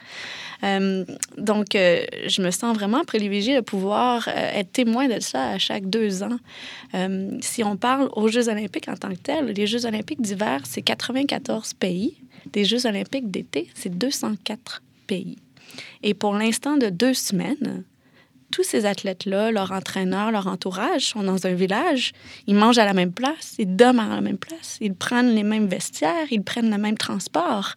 [0.61, 6.23] donc, je me sens vraiment privilégiée de pouvoir être témoin de ça à chaque deux
[6.23, 6.37] ans.
[7.41, 10.81] si on parle aux Jeux olympiques en tant que tels, les Jeux olympiques d'hiver, c'est
[10.81, 12.15] 94 pays
[12.51, 15.37] des Jeux olympiques d'été, c'est 204 pays.
[16.03, 17.83] Et pour l'instant de deux semaines,
[18.51, 22.13] tous ces athlètes-là, leurs entraîneurs, leur entourage sont dans un village.
[22.47, 25.43] Ils mangent à la même place, ils dorment à la même place, ils prennent les
[25.43, 27.73] mêmes vestiaires, ils prennent le même transport,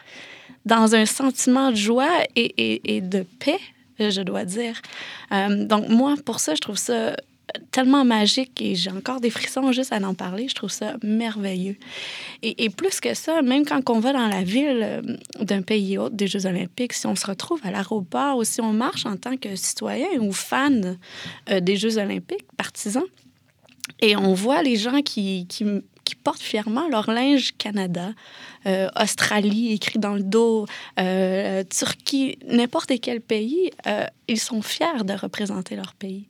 [0.66, 3.60] dans un sentiment de joie et, de paix,
[3.98, 4.80] je dois dire.
[5.32, 7.14] Euh, donc moi, pour ça, je trouve ça
[7.70, 10.48] tellement magique et j'ai encore des frissons juste à en parler.
[10.48, 11.76] Je trouve ça merveilleux.
[12.42, 15.02] Et, plus que ça, même quand on va dans la ville euh,
[15.40, 18.72] d'un pays autre des Jeux olympiques, si on se retrouve à l'aéroport ou si on
[18.72, 20.98] marche en tant que citoyen ou fan
[21.50, 23.02] euh, des Jeux olympiques, partisan,
[24.00, 25.64] et on voit les gens qui, qui,
[26.24, 28.10] portent fièrement leur linge Canada,
[28.66, 30.66] euh, Australie écrit dans le dos,
[31.70, 33.70] Turquie, n'importe quel pays,
[34.28, 36.28] ils sont fiers de représenter leur pays.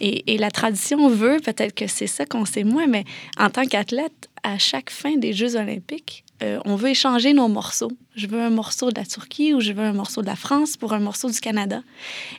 [0.00, 3.04] Et, la tradition veut, peut-être que c'est ça qu'on sait moins, mais
[3.38, 7.92] en tant qu'athlète, à chaque fin des Jeux olympiques, euh, on veut échanger nos morceaux.
[8.16, 10.76] Je veux un morceau de la Turquie ou je veux un morceau de la France
[10.76, 11.82] pour un morceau du Canada.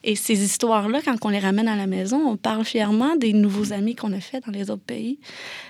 [0.04, 3.74] Et ces histoires-là, quand on les ramène à la maison, on parle fièrement des nouveaux
[3.74, 5.18] amis qu'on a faits dans les autres pays.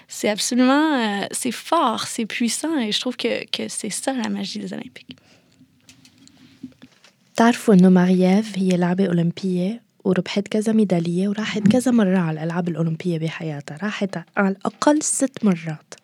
[0.07, 4.29] C'est absolument, euh, c'est fort, c'est puissant et je trouve que, que c'est ça la
[4.29, 5.15] magie des Olympiques.
[7.35, 13.18] تعرفوا انه مارييف هي لعبة أولمبية وربحت كذا ميدالية وراحت كذا مرة على الألعاب الأولمبية
[13.18, 15.94] بحياتها راحت على الأقل ست مرات.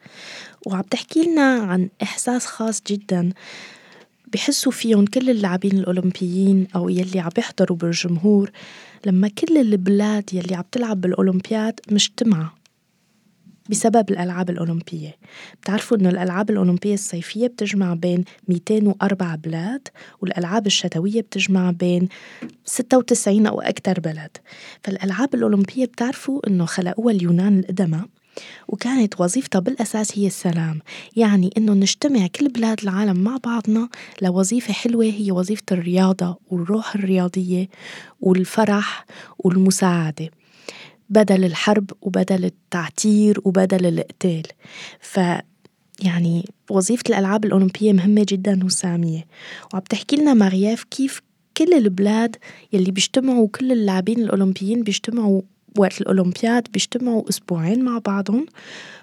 [0.67, 3.33] وعم تحكي لنا عن إحساس خاص جدا
[4.33, 8.51] بحسوا فيهم كل اللاعبين الأولمبيين أو يلي عم يحضروا بالجمهور
[9.07, 12.56] لما كل البلاد يلي عم تلعب بالأولمبياد مجتمعة.
[13.71, 15.17] بسبب الألعاب الأولمبية.
[15.63, 19.89] بتعرفوا أنه الألعاب الأولمبية الصيفية بتجمع بين 204 بلاد
[20.21, 22.09] والألعاب الشتوية بتجمع بين
[22.65, 24.31] 96 أو أكثر بلد.
[24.85, 28.05] فالألعاب الأولمبية بتعرفوا أنه خلقوها اليونان القدماء
[28.69, 30.81] وكانت وظيفتها بالأساس هي السلام.
[31.17, 33.89] يعني إنه نجتمع كل بلاد العالم مع بعضنا
[34.23, 37.69] لوظيفة حلوة هي وظيفة الرياضة والروح الرياضية
[38.21, 39.07] والفرح
[39.39, 40.31] والمساعدة.
[41.11, 44.43] بدل الحرب وبدل التعتير وبدل القتال
[45.01, 45.21] ف
[46.03, 49.27] يعني وظيفة الألعاب الأولمبية مهمة جدا وسامية.
[49.75, 51.23] وعم تحكي لنا مارياف كيف
[51.57, 52.37] كل البلاد
[52.73, 55.43] يلي بيجتمعوا كل اللاعبين الأولمبيين بيجتمعوا
[55.79, 58.47] وقت الأولمبياد بيجتمعوا أسبوعين مع بعضهم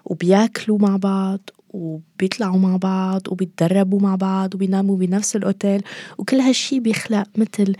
[0.05, 5.81] وبياكلوا مع بعض وبيطلعوا مع بعض وبيتدربوا مع بعض وبيناموا بنفس الأوتيل.
[6.17, 7.75] وكل هالشي بيخلق مثل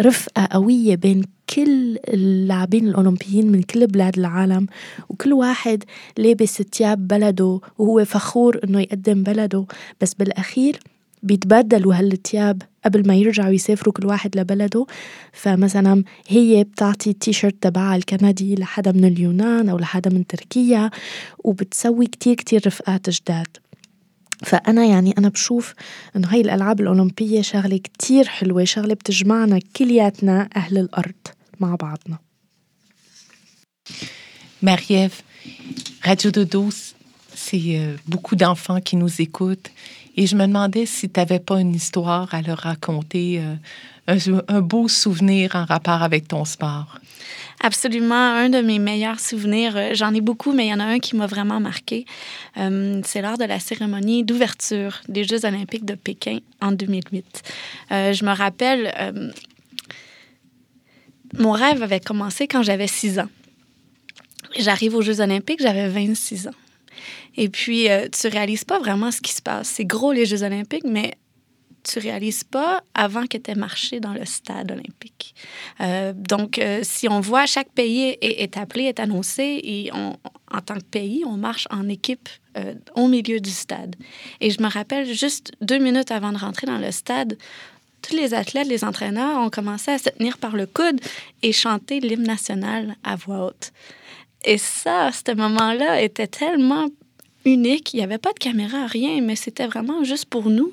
[0.00, 4.66] رفقة قوية بين كل اللاعبين الأولمبيين من كل بلاد العالم
[5.08, 5.84] وكل واحد
[6.18, 9.66] لابس ثياب بلده وهو فخور إنه يقدم بلده.
[10.00, 10.80] بس بالأخير
[11.22, 14.86] بيتبدلوا هالثياب قبل ما يرجعوا يسافروا كل واحد لبلده.
[15.32, 20.90] فمثلا هي بتعطي التيشيرت تبعها الكندي لحدا من اليونان أو لحدا من تركيا
[21.44, 23.56] وبتسوي كتير كتير رفقات جداد.
[24.42, 25.74] فأنا يعني أنا بشوف
[26.16, 31.41] إنه هاي الألعاب الأولمبية شغلة كتير حلوة شغلة بتجمعنا كلياتنا أهل الأرض.
[31.59, 32.17] مع بعضنا
[34.61, 35.21] Marie-Ève,
[36.01, 36.69] Radio Dodo,
[37.35, 39.69] c'est euh, beaucoup d'enfants qui nous écoutent.
[40.19, 43.55] Et je me demandais si tu n'avais pas une histoire à leur raconter, euh,
[44.07, 44.17] un,
[44.47, 46.99] un, beau souvenir en rapport avec ton sport.
[47.61, 48.15] Absolument.
[48.15, 50.99] Un de mes meilleurs souvenirs, euh, j'en ai beaucoup, mais il y en a un
[50.99, 52.05] qui m'a vraiment marqué.
[52.57, 57.43] Euh, c'est lors de la cérémonie d'ouverture des Jeux olympiques de Pékin en 2008.
[57.91, 59.31] Euh, je me rappelle, euh,
[61.38, 63.28] mon rêve avait commencé quand j'avais 6 ans.
[64.58, 66.54] J'arrive aux Jeux olympiques, j'avais 26 ans.
[67.36, 69.68] Et puis, euh, tu réalises pas vraiment ce qui se passe.
[69.68, 71.14] C'est gros, les Jeux olympiques, mais
[71.82, 75.34] tu réalises pas avant que tu aies marché dans le stade olympique.
[75.80, 80.76] Euh, donc, euh, si on voit chaque pays est, appelé, est annoncé, et en tant
[80.76, 82.28] que pays, on marche en équipe
[82.58, 83.96] euh, au milieu du stade.
[84.42, 87.38] Et je me rappelle juste deux minutes avant de rentrer dans le stade,
[88.02, 91.00] tous les athlètes, les entraîneurs ont commencé à se tenir par le coude
[91.42, 93.72] et chanter l'hymne national à voix haute.
[94.44, 96.88] Et ça, ce moment-là était tellement
[97.44, 97.94] unique.
[97.94, 100.72] Il n'y avait pas de caméra, rien, mais c'était vraiment juste pour nous.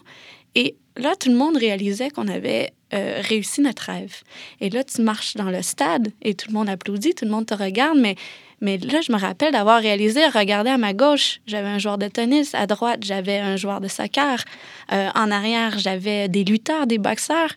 [0.55, 4.23] Et là, tout le monde réalisait qu'on avait euh, réussi notre rêve.
[4.61, 7.45] Et là, tu marches dans le stade et tout le monde applaudit, tout le monde
[7.45, 8.15] te regarde, mais,
[8.61, 12.07] mais là, je me rappelle d'avoir réalisé, regarder à ma gauche, j'avais un joueur de
[12.07, 14.43] tennis, à droite, j'avais un joueur de soccer,
[14.91, 17.53] euh, en arrière, j'avais des lutteurs, des boxeurs,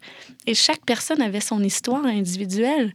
[0.46, 2.94] et chaque personne avait son histoire individuelle.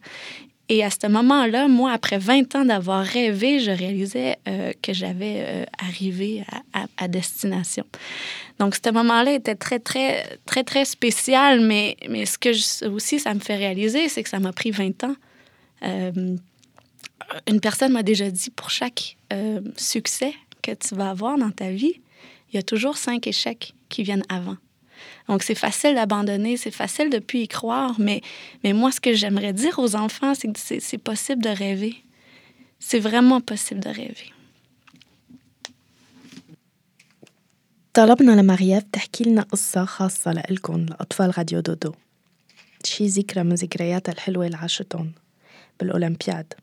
[0.69, 5.35] Et à ce moment-là, moi, après 20 ans d'avoir rêvé, je réalisais euh, que j'avais
[5.37, 6.43] euh, arrivé
[6.97, 7.85] à, destination.
[8.59, 13.33] Donc, ce moment-là était très, très, très, très spécial, mais, mais ce que aussi ça
[13.33, 15.15] me fait réaliser, c'est que ça m'a pris 20 ans
[17.46, 21.70] une personne m'a déjà dit, pour chaque euh, succès que tu vas avoir dans ta
[21.70, 22.00] vie,
[22.50, 24.56] il y a toujours cinq échecs qui viennent avant.
[25.28, 28.20] Donc, c'est facile d'abandonner, c'est facile de plus y croire, mais,
[28.62, 31.96] mais moi, ce que j'aimerais dire aux enfants, c'est que c'est possible de rêver.
[32.78, 34.32] C'est vraiment possible de rêver.
[37.94, 41.92] طلبنا لمرياف تحكي لنا قصة خاصة لإلكن لأطفال راديو دودو
[42.84, 45.12] شي ذكرى من ذكرياتها الحلوة اللي عاشتهم
[45.80, 46.54] بالأولمبياد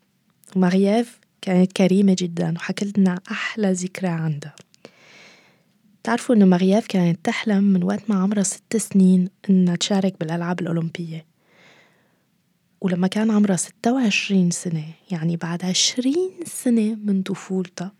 [0.56, 4.54] ومرياف كانت كريمة جدا وحكت لنا أحلى ذكرى عندها.
[6.02, 11.26] تعرفوا إنه مرياف كانت تحلم من وقت ما عمرها ست سنين إنها تشارك بالألعاب الأولمبية.
[12.80, 17.92] ولما كان عمرها ستة وعشرين سنة يعني بعد عشرين سنة من طفولتها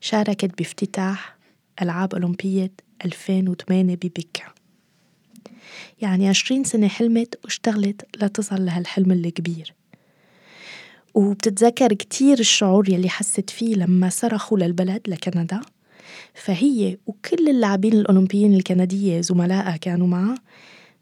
[0.00, 1.36] شاركت بافتتاح
[1.82, 2.72] ألعاب أولمبية
[3.04, 4.42] 2008 ببكة
[6.00, 9.74] يعني عشرين سنة حلمت واشتغلت لتصل لهالحلم الكبير.
[11.18, 15.60] وبتتذكر كتير الشعور يلي حست فيه لما صرخوا للبلد لكندا.
[16.34, 20.34] فهي وكل اللاعبين الأولمبيين الكندية زملائها كانوا معها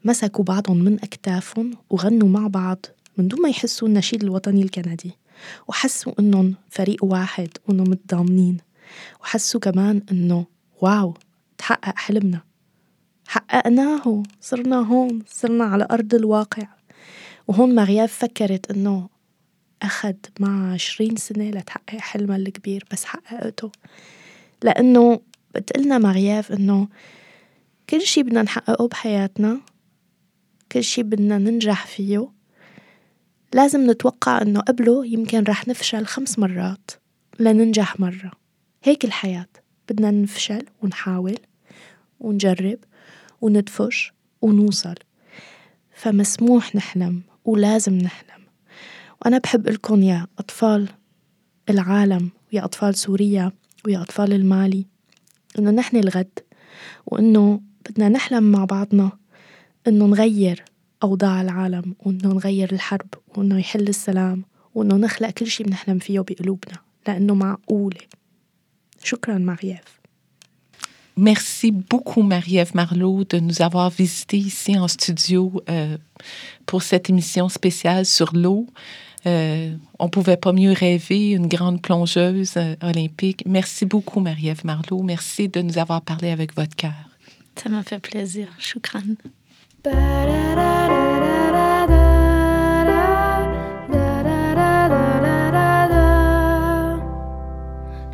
[0.05, 2.85] مسكوا بعضهم من أكتافهم وغنوا مع بعض
[3.17, 5.11] من دون ما يحسوا النشيد الوطني الكندي.
[5.67, 8.57] وحسوا إنهم فريق واحد وإنهم متضامنين.
[9.21, 10.45] وحسوا كمان إنه
[10.81, 11.13] واو
[11.57, 12.41] تحقق حلمنا.
[13.27, 16.67] حققناه صرنا هون صرنا على أرض الواقع.
[17.47, 19.16] وهون مرياب فكرت إنه
[19.81, 23.71] أخد معها عشرين سنة لتحقق حلمها الكبير بس حققته.
[24.63, 25.21] لأنه
[25.55, 26.87] بتقلنا مرياف إنه
[27.89, 29.61] كل شي بدنا نحققه بحياتنا
[30.71, 32.29] كل شي بدنا ننجح فيه
[33.53, 36.91] لازم نتوقع إنه قبله يمكن رح نفشل خمس مرات
[37.39, 38.31] لننجح مرة.
[38.83, 39.47] هيك الحياة.
[39.89, 41.37] بدنا نفشل ونحاول
[42.19, 42.79] ونجرب
[43.41, 44.95] وندفش ونوصل.
[45.95, 48.46] فمسموح نحلم ولازم نحلم.
[49.21, 50.89] وأنا بحب لكم يا أطفال
[51.69, 53.51] العالم ويا أطفال سوريا
[53.85, 54.85] ويا أطفال المالي
[55.59, 56.39] إنه نحن الغد
[57.05, 59.11] وإنه بدنا نحلم مع بعضنا
[59.87, 60.63] إنه نغير
[61.03, 63.07] أوضاع العالم وإنه نغير الحرب
[63.37, 64.43] وإنه يحل السلام
[64.75, 68.01] وإنه نخلق كل شي بنحلم فيه بقلوبنا لأنه معقولة
[69.03, 69.97] شكرا مرياف
[71.19, 75.97] Merci beaucoup, Marie-Ève Marlot, de nous avoir visités ici en studio euh,
[76.67, 78.67] pour cette émission spéciale sur l'eau.
[79.25, 83.43] Euh, on ne pouvait pas mieux rêver, une grande plongeuse euh, olympique.
[83.45, 85.01] Merci beaucoup, Marie-Ève Marlot.
[85.03, 86.93] Merci de nous avoir parlé avec votre cœur.
[87.55, 88.47] Ça m'a fait plaisir.
[88.59, 89.01] Choukran.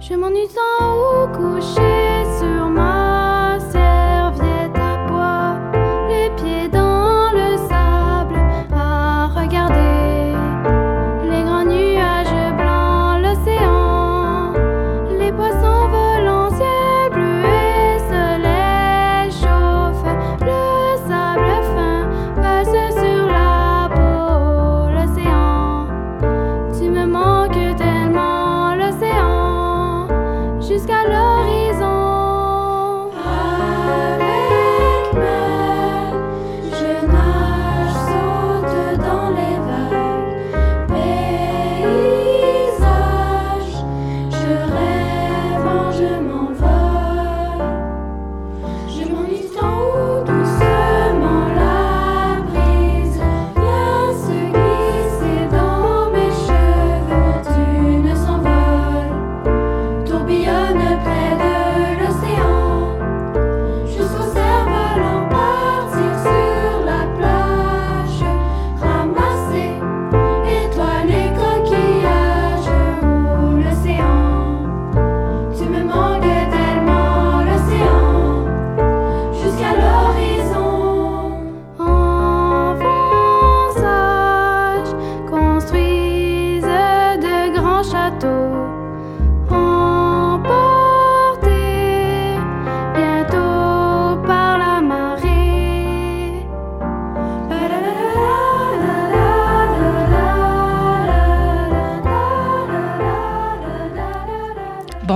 [0.01, 2.02] Je m'ennuie sans où coucher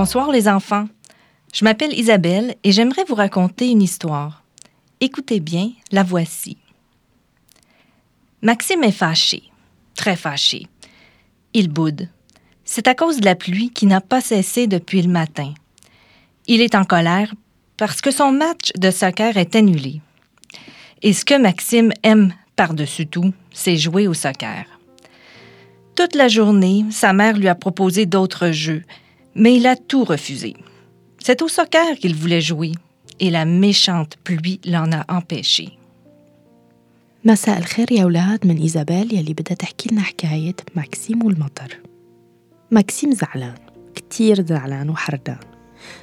[0.08, 0.88] Bonsoir les enfants.
[1.52, 4.42] Je m'appelle Isabelle et j'aimerais vous raconter une histoire.
[5.02, 6.56] Écoutez bien, la voici.
[8.40, 9.42] Maxime est fâché,
[9.94, 10.66] très fâché.
[11.52, 12.08] Il boude.
[12.64, 15.52] C'est à cause de la pluie qui n'a pas cessé depuis le matin.
[16.46, 17.34] Il est en colère
[17.76, 20.00] parce que son match de soccer est annulé.
[21.02, 24.64] Et ce que Maxime aime par-dessus tout, c'est jouer au soccer.
[25.96, 28.84] Toute la journée, sa mère lui a proposé d'autres jeux,
[29.38, 30.52] mais il a tout refusé.
[31.24, 32.72] C'est au soccer qu'il voulait jouer,
[33.20, 35.78] et la méchante pluie l'en a empêché.
[37.24, 41.78] مساء الخير يا أولاد من إيزابيل يلي بدها تحكي لنا حكاية ماكسيم والمطر
[42.70, 43.54] ماكسيم زعلان
[43.94, 45.38] كتير زعلان وحردان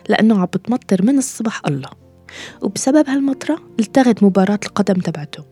[0.09, 1.89] لأنه عم بتمطر من الصبح الله
[2.61, 5.45] وبسبب هالمطرة التغت مباراة القدم تبعته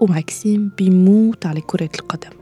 [0.00, 2.39] وماكسيم بيموت على كرة القدم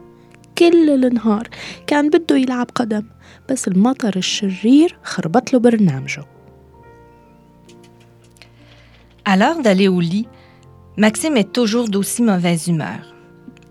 [0.57, 1.47] كل النهار
[1.87, 3.03] كان بده يلعب قدم
[3.49, 6.25] بس المطر الشرير خربط له برنامجه
[9.25, 10.27] À l'heure d'aller au lit,
[10.97, 13.15] Maxime est toujours d'aussi mauvaise humeur.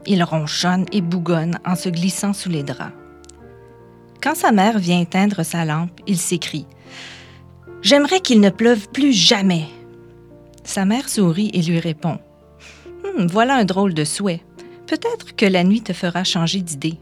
[0.07, 2.95] Il ronchonne et bougonne en se glissant sous les draps.
[4.23, 6.67] Quand sa mère vient éteindre sa lampe, il s'écrie
[7.83, 9.67] J'aimerais qu'il ne pleuve plus jamais.
[10.65, 12.19] Sa mère sourit et lui répond
[13.05, 14.43] Hum, Voilà un drôle de souhait.
[14.88, 16.98] Peut-être que la nuit te fera changer d'idée.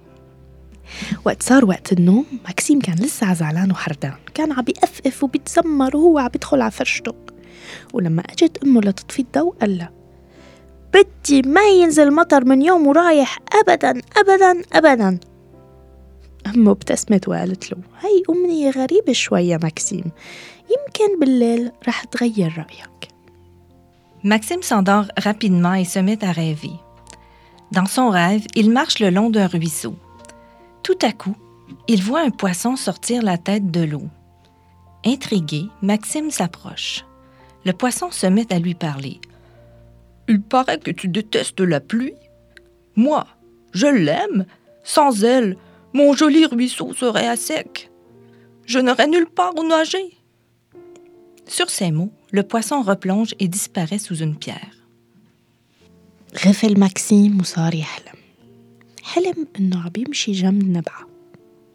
[1.26, 4.14] وقت صار وقت النوم ماكسيم كان لسه زعلان وحردان.
[4.34, 7.14] كان عم بيقفقف وبيتذمر وهو عم بيدخل على فرشته
[7.94, 9.92] ولما اجت امه لتطفي الضوء قال لها
[10.94, 15.20] بدي ما ينزل مطر من يوم ورايح ابدا ابدا ابدا.
[16.56, 20.12] أمه ابتسمت وقالت له هي أمنية غريبة شوي يا ماكسيم.
[20.64, 23.12] يمكن بالليل رح تغير رأيك.
[24.24, 26.85] Maxime s'endort rapidement et se met à rêver.
[27.72, 29.95] Dans son rêve, il marche le long d'un ruisseau.
[30.84, 31.36] Tout à coup,
[31.88, 34.07] il voit un poisson sortir la tête de l'eau.
[35.05, 37.05] Intrigué, Maxime s'approche.
[37.66, 39.20] Le poisson se met à lui parler.
[40.28, 42.13] Il paraît que tu détestes la pluie.
[42.95, 43.26] Moi,
[43.74, 44.45] je l'aime.
[44.84, 45.57] Sans elle,
[45.93, 47.89] mon joli ruisseau serait à sec.
[48.66, 50.18] Je n'aurais nulle part où nager.
[51.47, 54.75] Sur ces mots, le poisson replonge et disparaît sous une pierre.
[56.36, 58.20] غفل ماكسيم وصار يحلم.
[59.04, 61.08] حلم إنه عم يمشي جنب نبعة.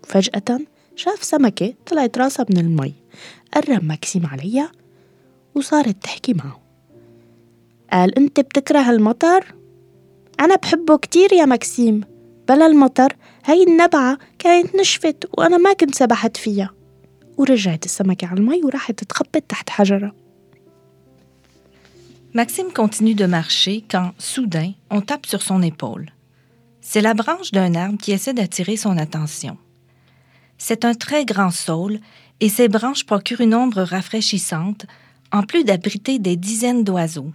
[0.05, 0.61] فجأة
[0.97, 2.95] شاف سمكة طلعت راسها من المي.
[3.55, 4.73] قرب ماكسيم عليها
[5.55, 6.61] وصارت تحكي معه.
[7.93, 9.55] قال أنت بتكره المطر؟
[10.41, 12.01] أنا بحبه كتير يا ماكسيم.
[12.49, 16.71] بلا المطر هاي النبعة كانت نشفت وأنا ما كنت سبحت فيها.
[17.39, 20.15] ورجعت السمكة على المي وراحت تتخبط تحت حجرة
[22.33, 26.12] Maxime continue de marcher quand, soudain, on tape sur son épaule.
[26.81, 29.59] C'est la branche d'un arbre qui essaie d'attirer son attention.
[30.57, 31.99] C'est un très grand saule
[32.39, 34.87] et ses branches procurent une ombre rafraîchissante,
[35.33, 37.33] en plus d'abriter des dizaines d'oiseaux.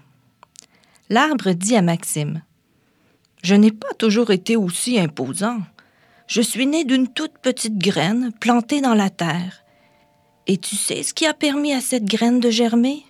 [1.09, 2.41] L'arbre dit à Maxime
[3.43, 5.59] Je n'ai pas toujours été aussi imposant.
[6.27, 9.61] Je suis né d'une toute petite graine plantée dans la terre.
[10.47, 13.03] Et tu sais ce qui a permis à cette graine de germer?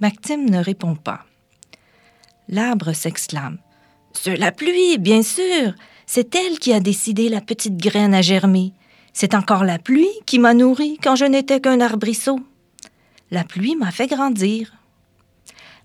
[0.00, 1.24] Maxime ne répond pas.
[2.48, 3.58] L'arbre s'exclame.
[4.12, 5.74] C'est la pluie, bien sûr.
[6.06, 8.72] C'est elle qui a décidé la petite graine à germer.
[9.12, 12.40] C'est encore la pluie qui m'a nourri quand je n'étais qu'un arbrisseau.
[13.30, 14.72] La pluie m'a fait grandir.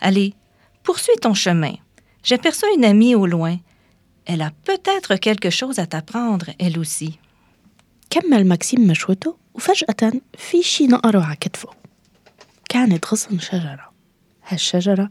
[0.02, 0.34] Allez,
[0.84, 1.76] poursuis ton chemin.
[2.24, 3.58] J'aperçois une amie au loin.
[4.26, 7.20] Elle a peut-être quelque chose à t'apprendre, elle aussi.
[8.10, 11.70] كمل ماكسيم مشوته وفجأة في شي نقره على كتفه
[12.70, 13.92] كانت غصن شجرة
[14.47, 15.11] هالشجرة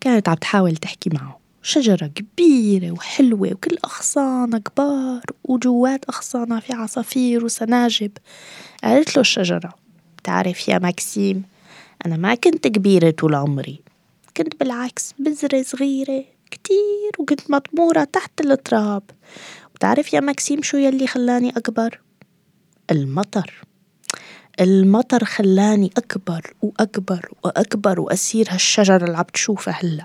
[0.00, 1.40] كانت عم تحاول تحكي معه.
[1.62, 8.10] شجرة كبيرة وحلوة وكل أغصانها كبار وجوات أغصانها في عصافير وسناجب.
[8.84, 9.74] قالت له الشجرة
[10.18, 11.42] بتعرف يا ماكسيم
[12.06, 13.80] أنا ما كنت كبيرة طول عمري
[14.36, 19.02] كنت بالعكس بذرة صغيرة كتير وكنت مطمورة تحت التراب.
[19.74, 22.00] بتعرف يا ماكسيم شو يلي خلاني أكبر؟
[22.90, 23.69] المطر.
[24.59, 30.03] المطر خلاني أكبر وأكبر وأكبر وأسير هالشجرة اللي عم تشوفها هلا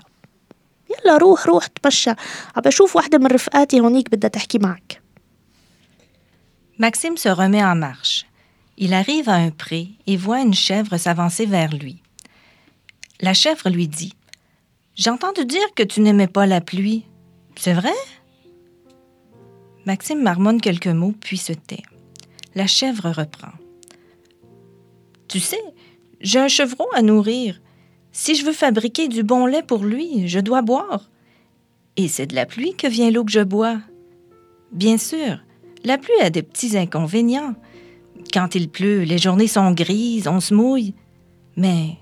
[0.89, 2.09] يلا روح روح تمشى
[2.55, 5.01] عم بشوف وحدة من رفقاتي هونيك بدها تحكي معك
[6.79, 8.25] Maxime se remet en marche.
[8.75, 12.01] Il arrive à un pré et voit une chèvre s'avancer vers lui.
[13.19, 14.13] La chèvre lui dit
[14.95, 17.05] J'ai entendu dire que tu n'aimais pas la pluie.
[17.55, 17.93] C'est vrai
[19.85, 21.83] Maxime marmonne quelques mots puis se tait.
[22.55, 23.53] La chèvre reprend.
[25.28, 25.62] tu sais,
[26.20, 27.60] j'ai un chevreau à nourrir.
[28.12, 31.10] Si je veux fabriquer du bon lait pour lui, je dois boire.
[31.96, 33.78] Et c'est de la pluie que vient l'eau que je bois.
[34.72, 35.38] Bien sûr,
[35.84, 37.54] la pluie a des petits inconvénients.
[38.32, 40.94] Quand il pleut, les journées sont grises, on se mouille.
[41.56, 41.96] Mais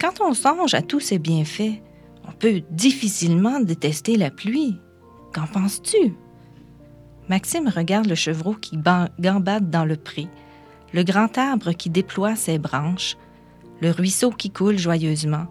[0.00, 1.80] quand on songe à tous ces bienfaits,
[2.26, 4.76] on peut difficilement détester la pluie.
[5.32, 6.14] Qu'en penses-tu?
[7.28, 10.28] Maxime regarde le chevreau qui gambade dans le pré,
[10.93, 13.17] le grand arbre qui déploie ses branches,
[13.81, 15.47] le ruisseau qui coule joyeusement,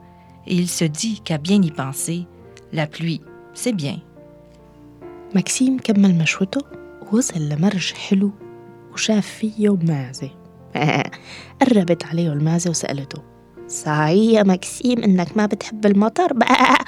[0.47, 2.27] et il se dit qu'à bien y penser,
[2.73, 3.21] la pluie,
[3.55, 3.99] c'est bien.
[5.35, 6.61] مكسيم كمل مشوته
[7.13, 8.31] ووصل لمرج حلو
[8.93, 10.31] وشاف فيه معزة
[11.61, 13.23] قربت عليه المعزة وسألته
[13.69, 16.85] صحيح يا مكسيم إنك ما بتحب المطر بقى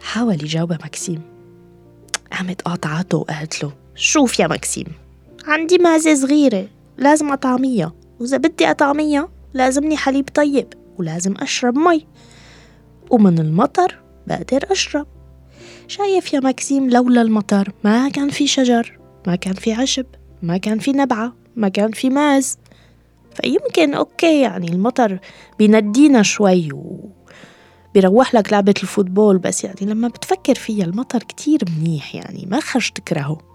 [0.00, 1.20] حاول يجاوبها مكسيم
[2.32, 4.86] قامت قاطعته وقالت له شوف يا مكسيم
[5.46, 6.68] عندي معزة صغيرة
[7.01, 12.05] لازم أطعميها وإذا بدي أطعميها لازمني حليب طيب ولازم أشرب مي.
[13.09, 15.07] ومن المطر بقدر أشرب.
[15.87, 20.05] شايف يا مكسيم لولا المطر ما كان في شجر ما كان في عشب
[20.41, 22.57] ما كان في نبعة ما كان في ماز.
[23.41, 25.19] فيمكن أوكي يعني المطر
[25.59, 27.09] بيندينا شوي و
[27.93, 32.89] بيروح لك لعبة الفوتبول بس يعني لما بتفكر فيها المطر كتير منيح يعني ما خرج
[32.89, 33.50] تكرهه.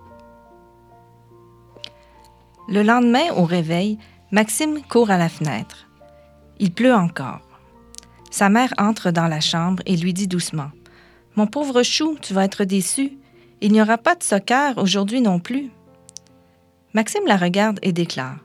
[2.69, 3.99] Le lendemain, au réveil,
[4.33, 5.87] Maxime court à la fenêtre.
[6.59, 7.41] Il pleut encore.
[8.31, 10.71] Sa mère entre dans la chambre et lui dit doucement
[11.37, 13.12] Mon pauvre chou, tu vas être déçu.
[13.61, 15.71] Il n'y aura pas de soccer aujourd'hui non plus.
[16.93, 18.39] Maxime la regarde et déclare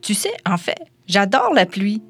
[0.00, 2.02] Tu sais, en fait, j'adore la pluie.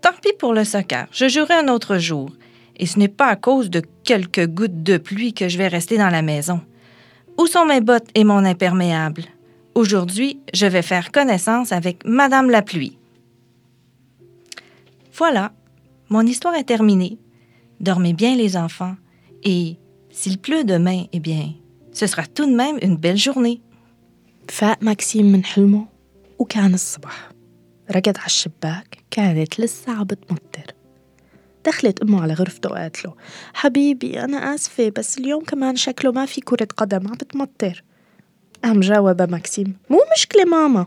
[0.00, 2.30] Tant pis pour le soccer, je jouerai un autre jour.
[2.76, 5.98] Et ce n'est pas à cause de quelques gouttes de pluie que je vais rester
[5.98, 6.60] dans la maison.
[7.36, 9.24] Où sont mes bottes et mon imperméable?
[9.77, 12.97] Aujourd'hui, je vais faire connaissance avec Madame la pluie.
[15.13, 15.51] Voilà,
[16.09, 17.17] mon histoire est terminée.
[17.79, 18.95] Dormez bien les enfants,
[19.43, 19.77] et
[20.09, 21.53] s'il pleut demain, eh bien,
[21.91, 23.61] ce sera tout de même une belle journée.
[24.49, 25.87] فاق مكسيم من حلمه
[26.39, 27.29] وكان الصبح
[27.91, 30.73] ركض على الشباك كانت لسه عم بتمطر
[31.65, 33.13] دخلت أمه على غرفته وقالت له
[33.53, 37.83] حبيبي أنا آسفة بس اليوم كمان شكله ما في كرة قدم عم بتمطر
[38.64, 40.86] قام جاوب مكسيم مو مشكلة ماما.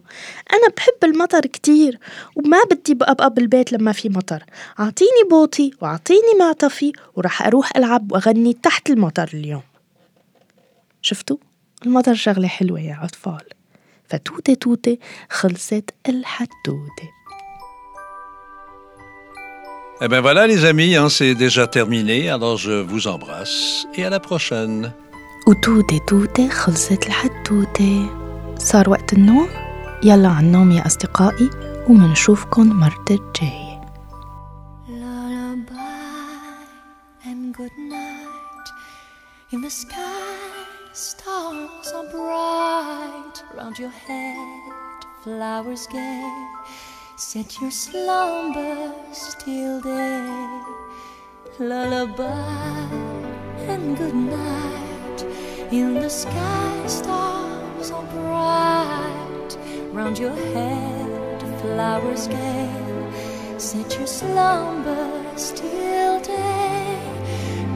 [0.54, 2.00] أنا بحب المطر كتير
[2.36, 4.44] وما بدي بقى بالبيت لما في مطر.
[4.80, 9.64] أعطيني بوطي وأعطيني معطفي ورح أروح ألعب وأغني تحت المطر اليوم.
[11.02, 11.38] شفتوا؟
[11.86, 13.42] المطر شغلة حلوة يا أطفال.
[14.10, 14.98] فتوتة توتة
[15.30, 17.10] خلصت الحتوتة
[20.04, 24.10] Eh bien voilà les amis, hein, c'est déjà terminé, alors je vous embrasse et à
[24.10, 24.92] la prochaine.
[25.48, 28.10] وتوتة توتة خلصت الحتوتة
[28.58, 29.50] صار وقت النوم
[30.04, 31.50] يلا على النوم يا أصدقائي
[31.90, 33.72] ومنشوفكن مرة الجاية.
[39.54, 40.40] In the sky,
[40.94, 43.36] stars are bright.
[43.58, 46.24] Round your head, flowers gay.
[47.18, 50.48] Set your slumbers till day.
[51.60, 52.88] Lullaby
[53.72, 54.91] and good night.
[55.72, 59.58] In the sky, stars are bright.
[59.94, 62.70] Round your head, flowers gay.
[63.58, 67.00] Set your slumbers till day.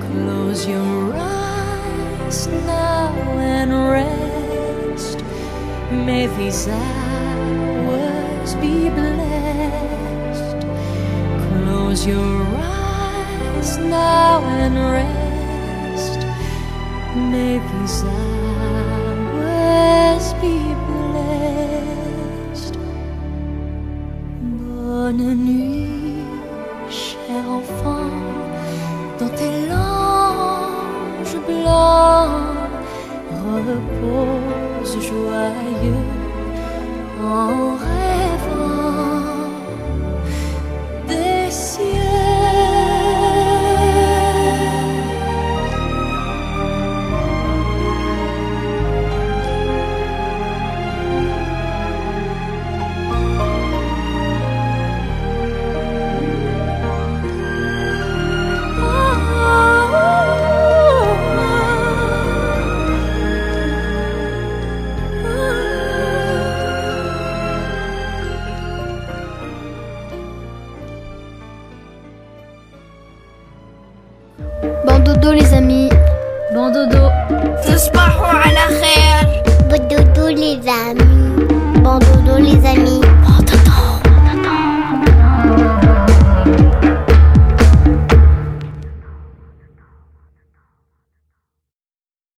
[0.02, 5.24] Close your eyes now and rest.
[5.90, 10.68] May these hours be blessed.
[11.48, 15.25] Close your eyes now and rest
[17.16, 18.35] me pisar.